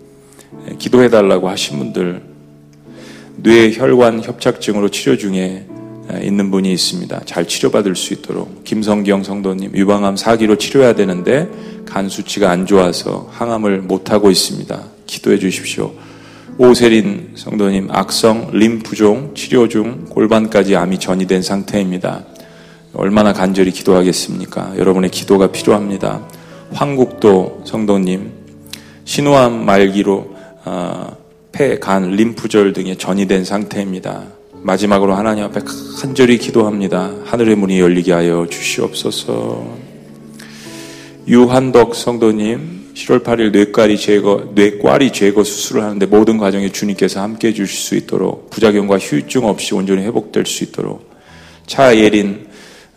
네, 0.66 0.76
기도해 0.78 1.10
달라고 1.10 1.48
하신 1.48 1.78
분들 1.78 2.22
뇌 3.38 3.72
혈관 3.72 4.22
협착증으로 4.22 4.90
치료 4.90 5.16
중에 5.16 5.66
있는 6.22 6.52
분이 6.52 6.74
있습니다. 6.74 7.22
잘 7.24 7.48
치료받을 7.48 7.96
수 7.96 8.14
있도록 8.14 8.66
김성경 8.66 9.24
성도님 9.24 9.78
유방암 9.78 10.16
4기로 10.16 10.60
치료해야 10.60 10.94
되는데 10.94 11.48
간 11.86 12.10
수치가 12.10 12.52
안 12.52 12.66
좋아서 12.66 13.30
항암을 13.32 13.84
못 13.84 14.12
하고 14.12 14.30
있습니다. 14.30 14.84
기도해 15.08 15.40
주십시오. 15.40 15.94
오세린 16.58 17.32
성도님 17.36 17.88
악성 17.92 18.50
림프종 18.52 19.36
치료 19.36 19.70
중 19.70 20.04
골반까지 20.10 20.76
암이 20.76 21.00
전이된 21.00 21.44
상태입니다. 21.44 22.26
얼마나 22.94 23.34
간절히 23.34 23.72
기도하겠습니까? 23.72 24.78
여러분의 24.78 25.12
기도가 25.12 25.52
필요합니다. 25.52 26.28
황국도 26.74 27.64
성도님 27.66 28.32
신우암 29.06 29.66
말기로 29.66 30.36
아, 30.66 31.12
폐, 31.52 31.80
간, 31.80 32.12
림프절 32.12 32.74
등에 32.74 32.96
전이 32.96 33.28
된 33.28 33.44
상태입니다. 33.44 34.24
마지막으로 34.54 35.16
하나님 35.16 35.44
앞에 35.46 35.62
간절히 36.02 36.38
기도합니다. 36.38 37.14
하늘의 37.26 37.56
문이 37.56 37.80
열리게 37.80 38.12
하여 38.12 38.46
주시옵소서. 38.50 39.78
유한덕 41.28 41.96
성도님 41.96 42.92
7월 42.96 43.24
8일 43.24 43.52
뇌과리 43.52 43.98
제거, 43.98 44.50
뇌과리 44.56 45.14
제거 45.14 45.44
수술을 45.44 45.84
하는데 45.84 46.06
모든 46.06 46.38
과정에 46.38 46.70
주님께서 46.70 47.22
함께 47.22 47.50
해주실 47.50 47.78
수 47.78 47.96
있도록 47.96 48.50
부작용과 48.50 48.98
후유증 48.98 49.46
없이 49.46 49.74
온전히 49.74 50.04
회복될 50.04 50.46
수 50.46 50.64
있도록 50.66 51.10
차예린 51.68 52.49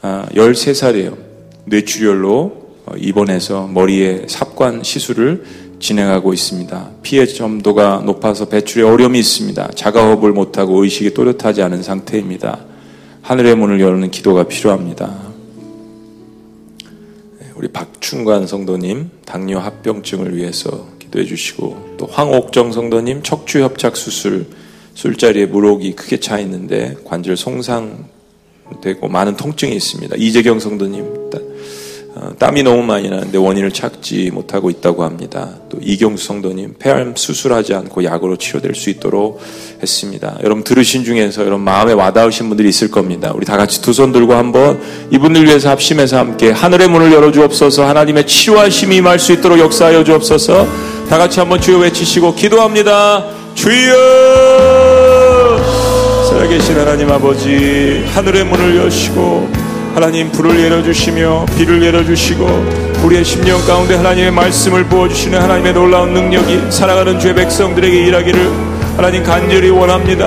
13살이에요. 0.02 1.12
아, 1.12 1.16
뇌출혈로 1.64 2.62
어, 2.86 2.94
입원해서 2.96 3.68
머리에 3.68 4.26
삽관 4.28 4.82
시술을 4.82 5.44
진행하고 5.78 6.32
있습니다. 6.32 6.90
피해 7.02 7.26
점도가 7.26 8.02
높아서 8.04 8.46
배출에 8.46 8.82
어려움이 8.82 9.18
있습니다. 9.18 9.70
자가호흡을 9.74 10.32
못하고 10.32 10.82
의식이 10.82 11.14
또렷하지 11.14 11.62
않은 11.62 11.82
상태입니다. 11.82 12.64
하늘의 13.22 13.56
문을 13.56 13.80
여는 13.80 14.10
기도가 14.10 14.44
필요합니다. 14.44 15.32
우리 17.56 17.68
박충관 17.68 18.46
성도님 18.48 19.10
당뇨 19.24 19.58
합병증을 19.58 20.36
위해서 20.36 20.88
기도해 20.98 21.24
주시고 21.24 21.96
또 21.98 22.06
황옥정 22.06 22.72
성도님 22.72 23.22
척추 23.22 23.60
협착 23.60 23.96
수술 23.96 24.46
술자리에 24.94 25.46
물혹이 25.46 25.94
크게 25.94 26.18
차 26.18 26.38
있는데 26.40 26.96
관절 27.04 27.36
송상 27.36 28.08
되고 28.82 29.08
많은 29.08 29.36
통증이 29.36 29.74
있습니다. 29.76 30.16
이재경 30.18 30.60
성도님 30.60 31.22
어, 32.14 32.30
땀이 32.38 32.62
너무 32.62 32.82
많이 32.82 33.08
나는데 33.08 33.38
원인을 33.38 33.72
찾지 33.72 34.30
못하고 34.32 34.68
있다고 34.68 35.02
합니다. 35.02 35.56
또 35.70 35.78
이경수 35.80 36.26
성도님 36.26 36.74
폐암 36.78 37.14
수술하지 37.16 37.72
않고 37.74 38.04
약으로 38.04 38.36
치료될 38.36 38.74
수 38.74 38.90
있도록 38.90 39.40
했습니다. 39.80 40.38
여러분 40.42 40.62
들으신 40.62 41.04
중에서 41.04 41.40
여러분 41.42 41.64
마음에 41.64 41.94
와닿으신 41.94 42.48
분들이 42.48 42.68
있을 42.68 42.90
겁니다. 42.90 43.32
우리 43.34 43.46
다 43.46 43.56
같이 43.56 43.80
두 43.80 43.92
손 43.92 44.12
들고 44.12 44.34
한번 44.34 44.80
이분들 45.10 45.46
위해서 45.46 45.70
합심해서 45.70 46.18
함께 46.18 46.50
하늘의 46.50 46.88
문을 46.88 47.12
열어 47.12 47.32
주옵소서 47.32 47.86
하나님의 47.86 48.26
치유하심이 48.26 48.96
임할 48.96 49.18
수 49.18 49.32
있도록 49.32 49.58
역사하여 49.58 50.04
주옵소서 50.04 50.66
다 51.08 51.18
같이 51.18 51.40
한번 51.40 51.60
주여 51.62 51.78
외치시고 51.78 52.34
기도합니다. 52.34 53.24
주여 53.54 54.81
살아계신 56.52 56.78
하나님 56.78 57.10
아버지 57.10 58.04
하늘의 58.12 58.44
문을 58.44 58.76
여시고 58.76 59.50
하나님 59.94 60.30
불을 60.30 60.54
내려주시며 60.54 61.46
비를 61.56 61.80
내려주시고 61.80 62.46
우리의 63.04 63.24
심령 63.24 63.64
가운데 63.64 63.94
하나님의 63.94 64.30
말씀을 64.32 64.84
부어주시는 64.84 65.40
하나님의 65.40 65.72
놀라운 65.72 66.12
능력이 66.12 66.70
살아가는 66.70 67.18
죄 67.18 67.34
백성들에게 67.34 68.06
일하기를 68.06 68.50
하나님 68.96 69.22
간절히 69.22 69.70
원합니다. 69.70 70.26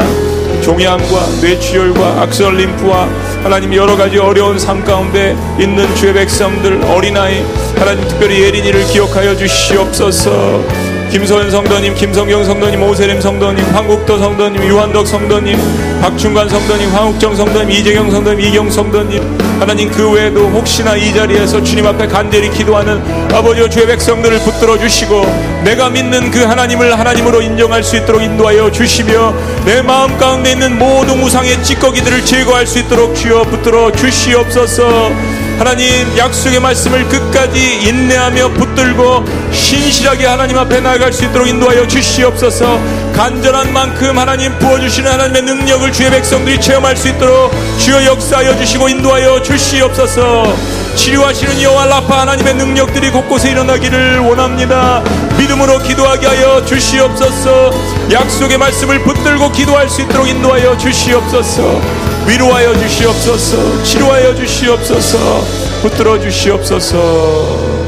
종양과 0.64 1.28
뇌출혈과 1.42 2.22
악설 2.24 2.58
림프와 2.58 3.08
하나님 3.44 3.76
여러 3.76 3.96
가지 3.96 4.18
어려운 4.18 4.58
삶 4.58 4.84
가운데 4.84 5.36
있는 5.60 5.86
죄 5.96 6.12
백성들 6.12 6.82
어린아이 6.86 7.44
하나님 7.78 8.08
특별히 8.08 8.42
예린이를 8.42 8.84
기억하여 8.86 9.36
주시옵소서. 9.36 10.95
김소연 11.16 11.50
성도님, 11.50 11.96
김성경 11.96 12.44
성도님, 12.44 12.84
오세림 12.84 13.22
성도님, 13.22 13.64
황국도 13.74 14.18
성도님, 14.18 14.62
유한덕 14.66 15.08
성도님, 15.08 15.58
박충관 16.02 16.50
성도님, 16.50 16.90
황욱정 16.90 17.34
성도님, 17.38 17.72
이재경 17.72 18.12
성도님, 18.12 18.42
이경 18.42 18.70
성도님, 18.70 19.38
하나님 19.58 19.90
그 19.90 20.12
외에도 20.12 20.42
혹시나 20.50 20.98
이 20.98 21.14
자리에서 21.14 21.64
주님 21.64 21.88
앞에 21.88 22.08
간절히 22.08 22.50
기도하는 22.50 23.02
아버지와 23.34 23.70
주의 23.70 23.88
백성들을 23.88 24.40
붙들어 24.40 24.78
주시고 24.78 25.26
내가 25.64 25.90
믿는 25.90 26.32
그 26.32 26.44
하나님을 26.44 27.00
하나님으로 27.00 27.42
인정할 27.42 27.82
수 27.82 27.96
있도록 27.96 28.22
인도하여 28.22 28.70
주시며 28.70 29.34
내 29.64 29.82
마음 29.82 30.18
가운데 30.18 30.52
있는 30.52 30.78
모든 30.78 31.24
우상의 31.24 31.64
찌꺼기들을 31.64 32.26
제거할 32.26 32.68
수 32.68 32.80
있도록 32.80 33.16
주여 33.16 33.44
붙들어 33.44 33.90
주시옵소서. 33.94 35.14
하나님 35.58 36.18
약속의 36.18 36.60
말씀을 36.60 37.08
끝까지 37.08 37.88
인내하며 37.88 38.50
붙들고 38.50 39.26
신실하게 39.52 40.26
하나님 40.26 40.58
앞에 40.58 40.82
나아갈 40.82 41.14
수 41.14 41.26
있도록 41.26 41.48
인도하여 41.48 41.88
주시옵소서. 41.88 42.80
간절한 43.16 43.72
만큼 43.72 44.18
하나님 44.18 44.58
부어주시는 44.60 45.10
하나님의 45.10 45.42
능력을 45.44 45.92
주의 45.94 46.12
백성들이 46.12 46.60
체험할 46.60 46.98
수 46.98 47.08
있도록 47.08 47.54
주여 47.80 48.06
역사하여 48.06 48.58
주시고 48.58 48.90
인도하여 48.90 49.42
주시옵소서. 49.42 50.56
치료하시는 50.96 51.62
여호와 51.62 51.86
라파 51.86 52.22
하나님의 52.22 52.56
능력들이 52.56 53.12
곳곳에 53.12 53.52
일어나기를 53.52 54.20
원합니다. 54.20 55.02
믿음으로 55.38 55.80
기도하게 55.80 56.28
하여 56.28 56.66
주시옵소서. 56.66 57.72
약속의 58.12 58.58
말씀을 58.58 59.04
붙들고 59.04 59.52
기도할 59.52 59.90
수 59.90 60.02
있도록 60.02 60.28
인도하여 60.28 60.78
주시옵소서 60.78 62.15
위로하여 62.28 62.78
주시옵소서 62.78 63.84
치료하여 63.84 64.36
주시옵소서 64.36 65.66
붙들어 65.86 66.20
주시옵소서. 66.20 67.86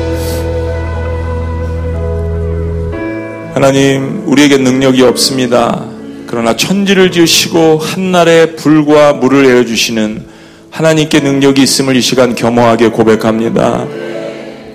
하나님 3.56 4.22
우리에게 4.28 4.58
능력이 4.58 5.02
없습니다. 5.02 5.84
그러나 6.28 6.56
천지를 6.56 7.12
지으시고 7.12 7.80
한날에 7.80 8.56
불과 8.56 9.14
물을 9.14 9.48
내어주시는 9.48 10.26
하나님께 10.70 11.22
능력이 11.22 11.64
있음을 11.64 11.96
이 11.96 12.02
시간 12.02 12.36
겸허하게 12.36 12.90
고백합니다. 12.90 13.88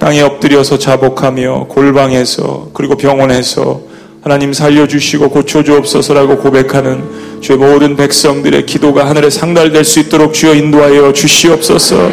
땅에 0.01 0.21
엎드려서 0.23 0.79
자복하며 0.79 1.67
골방에서 1.69 2.71
그리고 2.75 2.97
병원에서 2.97 3.83
하나님 4.23 4.53
살려주시고 4.53 5.31
고쳐주옵소서라고 5.31 6.39
고백하는 6.39 7.05
주의 7.43 7.59
모든 7.59 7.97
백성들의 7.97 8.67
기도가 8.67 9.09
하늘에 9.09 9.29
상달될 9.29 9.85
수 9.85 9.99
있도록 9.99 10.33
주여 10.33 10.55
인도하여 10.55 11.13
주시옵소서. 11.13 12.09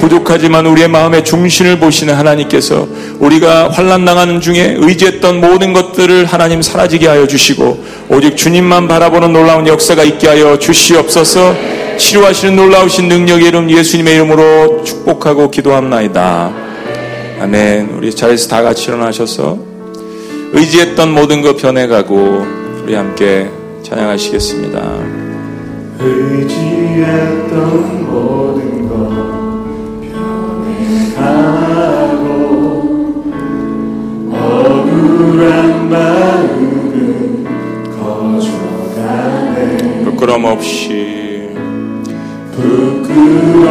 부족하지만 0.00 0.66
우리의 0.66 0.88
마음의 0.88 1.24
중심을 1.24 1.78
보시는 1.78 2.14
하나님께서 2.14 2.88
우리가 3.20 3.70
환란 3.70 4.04
당하는 4.04 4.40
중에 4.40 4.74
의지했던 4.76 5.40
모든 5.40 5.72
것들을 5.72 6.24
하나님 6.24 6.60
사라지게 6.60 7.06
하여 7.06 7.28
주시고 7.28 7.84
오직 8.08 8.36
주님만 8.36 8.88
바라보는 8.88 9.32
놀라운 9.32 9.68
역사가 9.68 10.02
있게 10.02 10.26
하여 10.26 10.58
주시옵소서. 10.58 11.54
치료하시는 11.96 12.56
놀라우신 12.56 13.06
능력의 13.06 13.46
이름 13.46 13.70
예수님의 13.70 14.14
이름으로 14.16 14.82
축복하고 14.82 15.52
기도합나이다. 15.52 16.52
아멘. 17.40 17.90
우리 17.96 18.12
자리에서 18.12 18.48
다 18.48 18.62
같이 18.62 18.88
일어나셔서 18.88 19.58
의지했던 20.54 21.12
모든 21.12 21.40
것 21.40 21.56
변해가고 21.56 22.46
우리 22.82 22.94
함께 22.94 23.48
찬양하시겠습니다. 23.92 24.80
의지했던 26.00 27.56
모든 28.06 28.88
것 28.88 29.10
변해가고 31.12 32.24
억울한 34.30 35.90
마음은 35.90 37.44
거져가네. 37.90 39.60
부끄럼 40.04 40.44
없이. 40.46 41.50
부끄럼 42.56 43.68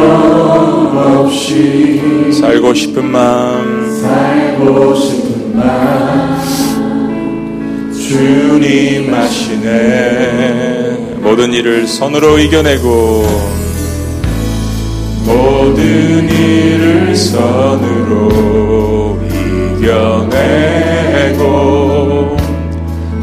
없이 0.96 2.32
살고 2.32 2.74
싶은 2.74 3.10
마음. 3.10 3.90
살고 4.00 4.94
싶은 4.94 5.56
마음 5.58 6.61
주님 8.12 9.14
하시네. 9.14 11.16
모든 11.22 11.54
일을 11.54 11.86
선으로 11.86 12.38
이겨내고 12.38 13.24
모든 15.24 16.28
일을 16.28 17.16
선으로 17.16 19.18
이겨내고 19.80 21.46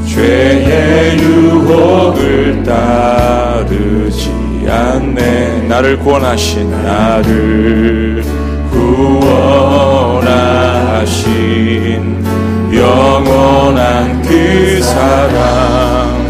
죄의 0.08 1.20
유혹을 1.20 2.64
따르지 2.64 4.32
않네. 4.68 5.68
나를 5.68 6.00
구원하신 6.00 6.72
나를 6.72 8.24
구원하신 10.10 12.19
영원한 12.74 14.22
그 14.22 14.80
사랑 14.82 16.30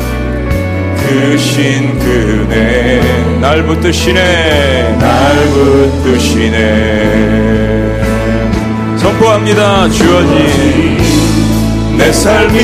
크신 0.97 1.99
그네. 1.99 3.39
날 3.41 3.63
붙드시네. 3.63 4.97
날 4.99 5.35
붙드시네. 6.03 6.59
선포합니다 8.97 9.89
주어진. 9.89 10.97
내 11.97 12.11
삶이 12.13 12.59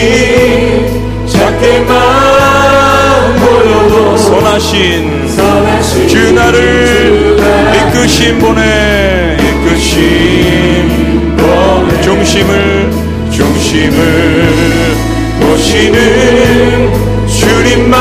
작게만 1.27 1.95
보여도 3.39 4.15
선하신 4.15 5.27
주 6.07 6.31
나를 6.31 7.37
이끄신 7.75 8.39
보내 8.39 9.37
이끄신 9.41 11.35
보내 11.35 12.01
중심을 12.01 13.04
중심을 13.35 14.95
보시는 15.41 17.27
주님만 17.27 17.99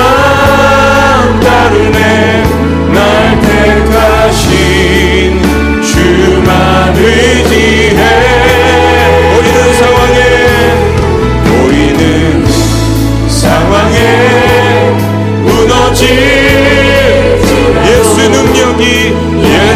따르네. 1.40 2.44
날 2.92 3.40
택하신 3.40 5.42
주만 5.82 6.94
의지해 6.96 7.98
보이는 9.34 9.74
상황에 9.74 10.20
보이는 11.44 12.46
상황에 13.28 13.98
무너질 15.42 16.06
예수 17.84 18.30
능력이 18.30 19.16
예 19.42 19.73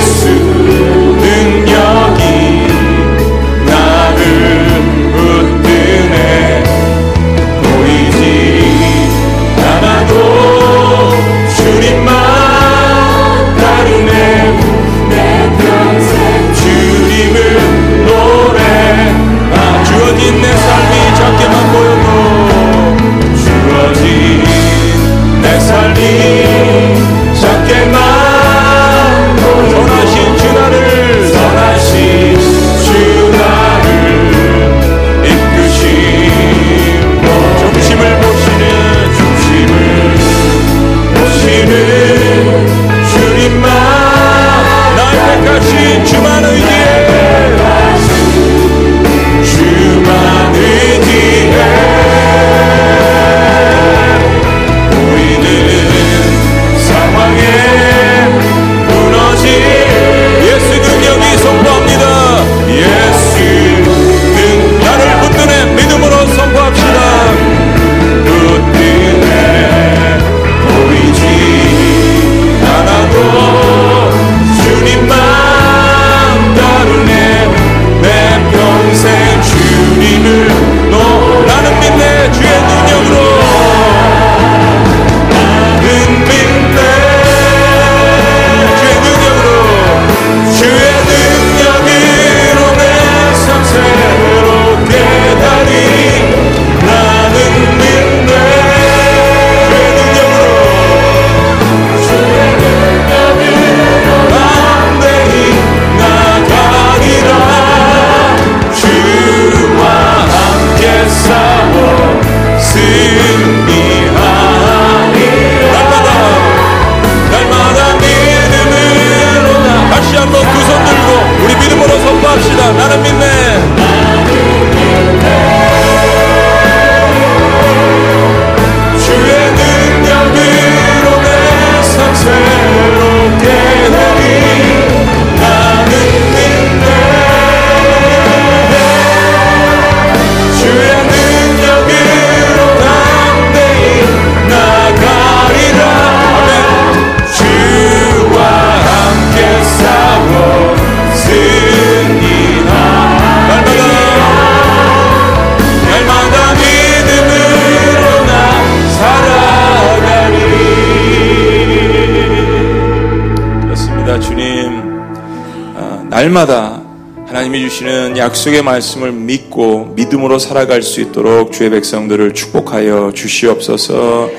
날마다 166.29 166.83
하나님이 167.27 167.61
주시는 167.61 168.19
약속의 168.19 168.63
말씀을 168.63 169.13
믿고 169.13 169.93
믿음으로 169.97 170.39
살아갈 170.39 170.83
수 170.83 171.01
있도록 171.01 171.53
주의 171.53 171.71
백성들을 171.71 172.35
축복하여 172.35 173.13
주시옵소서. 173.15 174.31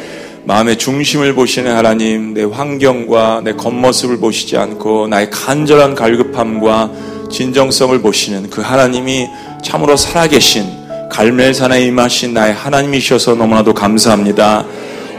마음의 0.45 0.77
중심을 0.77 1.33
보시는 1.33 1.75
하나님, 1.75 2.33
내 2.33 2.43
환경과 2.43 3.41
내 3.43 3.53
겉모습을 3.53 4.17
보시지 4.17 4.57
않고 4.57 5.07
나의 5.07 5.29
간절한 5.29 5.95
갈급함과 5.95 6.91
진정성을 7.31 7.99
보시는 8.01 8.49
그 8.49 8.61
하나님이 8.61 9.27
참으로 9.63 9.95
살아계신 9.95 10.65
갈멜산에 11.11 11.81
임하신 11.81 12.33
나의 12.33 12.53
하나님이셔서 12.53 13.35
너무나도 13.35 13.73
감사합니다. 13.73 14.65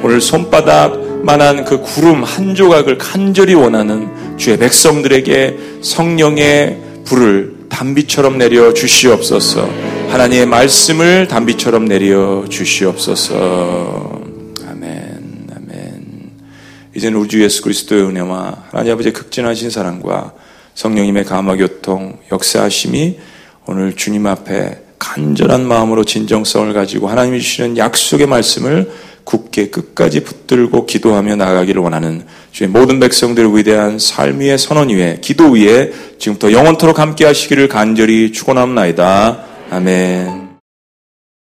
오늘 0.02 0.20
손바닥만한 0.20 1.64
그 1.64 1.80
구름 1.80 2.22
한 2.22 2.54
조각을 2.54 2.98
간절히 2.98 3.54
원하는 3.54 4.19
주의 4.40 4.56
백성들에게 4.56 5.82
성령의 5.82 6.78
불을 7.04 7.66
단비처럼 7.68 8.38
내려 8.38 8.72
주시옵소서. 8.72 9.68
하나님의 10.08 10.46
말씀을 10.46 11.28
단비처럼 11.28 11.84
내려 11.84 12.46
주시옵소서. 12.48 14.22
아멘, 14.66 15.46
아멘. 15.54 16.30
이제는 16.96 17.18
우리 17.18 17.28
주 17.28 17.42
예수 17.42 17.60
그리스도의 17.60 18.04
은혜와 18.04 18.64
하나님 18.70 18.94
아버지의 18.94 19.12
극진하신 19.12 19.68
사랑과 19.68 20.32
성령님의 20.74 21.26
감화 21.26 21.56
교통, 21.56 22.18
역사하심이 22.32 23.18
오늘 23.66 23.94
주님 23.94 24.26
앞에 24.26 24.84
간절한 24.98 25.66
마음으로 25.66 26.04
진정성을 26.04 26.72
가지고 26.72 27.08
하나님이 27.08 27.42
주시는 27.42 27.76
약속의 27.76 28.26
말씀을 28.26 28.90
굳게 29.24 29.70
끝까지 29.70 30.24
붙들고 30.24 30.86
기도하며 30.86 31.36
나가기를 31.36 31.82
원하는 31.82 32.24
주의 32.52 32.68
모든 32.68 33.00
백성들을 33.00 33.56
위대한 33.56 33.98
삶 33.98 34.40
위에 34.40 34.56
선언 34.56 34.88
위에 34.88 35.18
기도 35.20 35.50
위에 35.52 35.92
지금부터 36.18 36.52
영원토록 36.52 36.98
함께 36.98 37.24
하시기를 37.24 37.68
간절히 37.68 38.32
축원합니다. 38.32 39.44
아멘. 39.70 40.49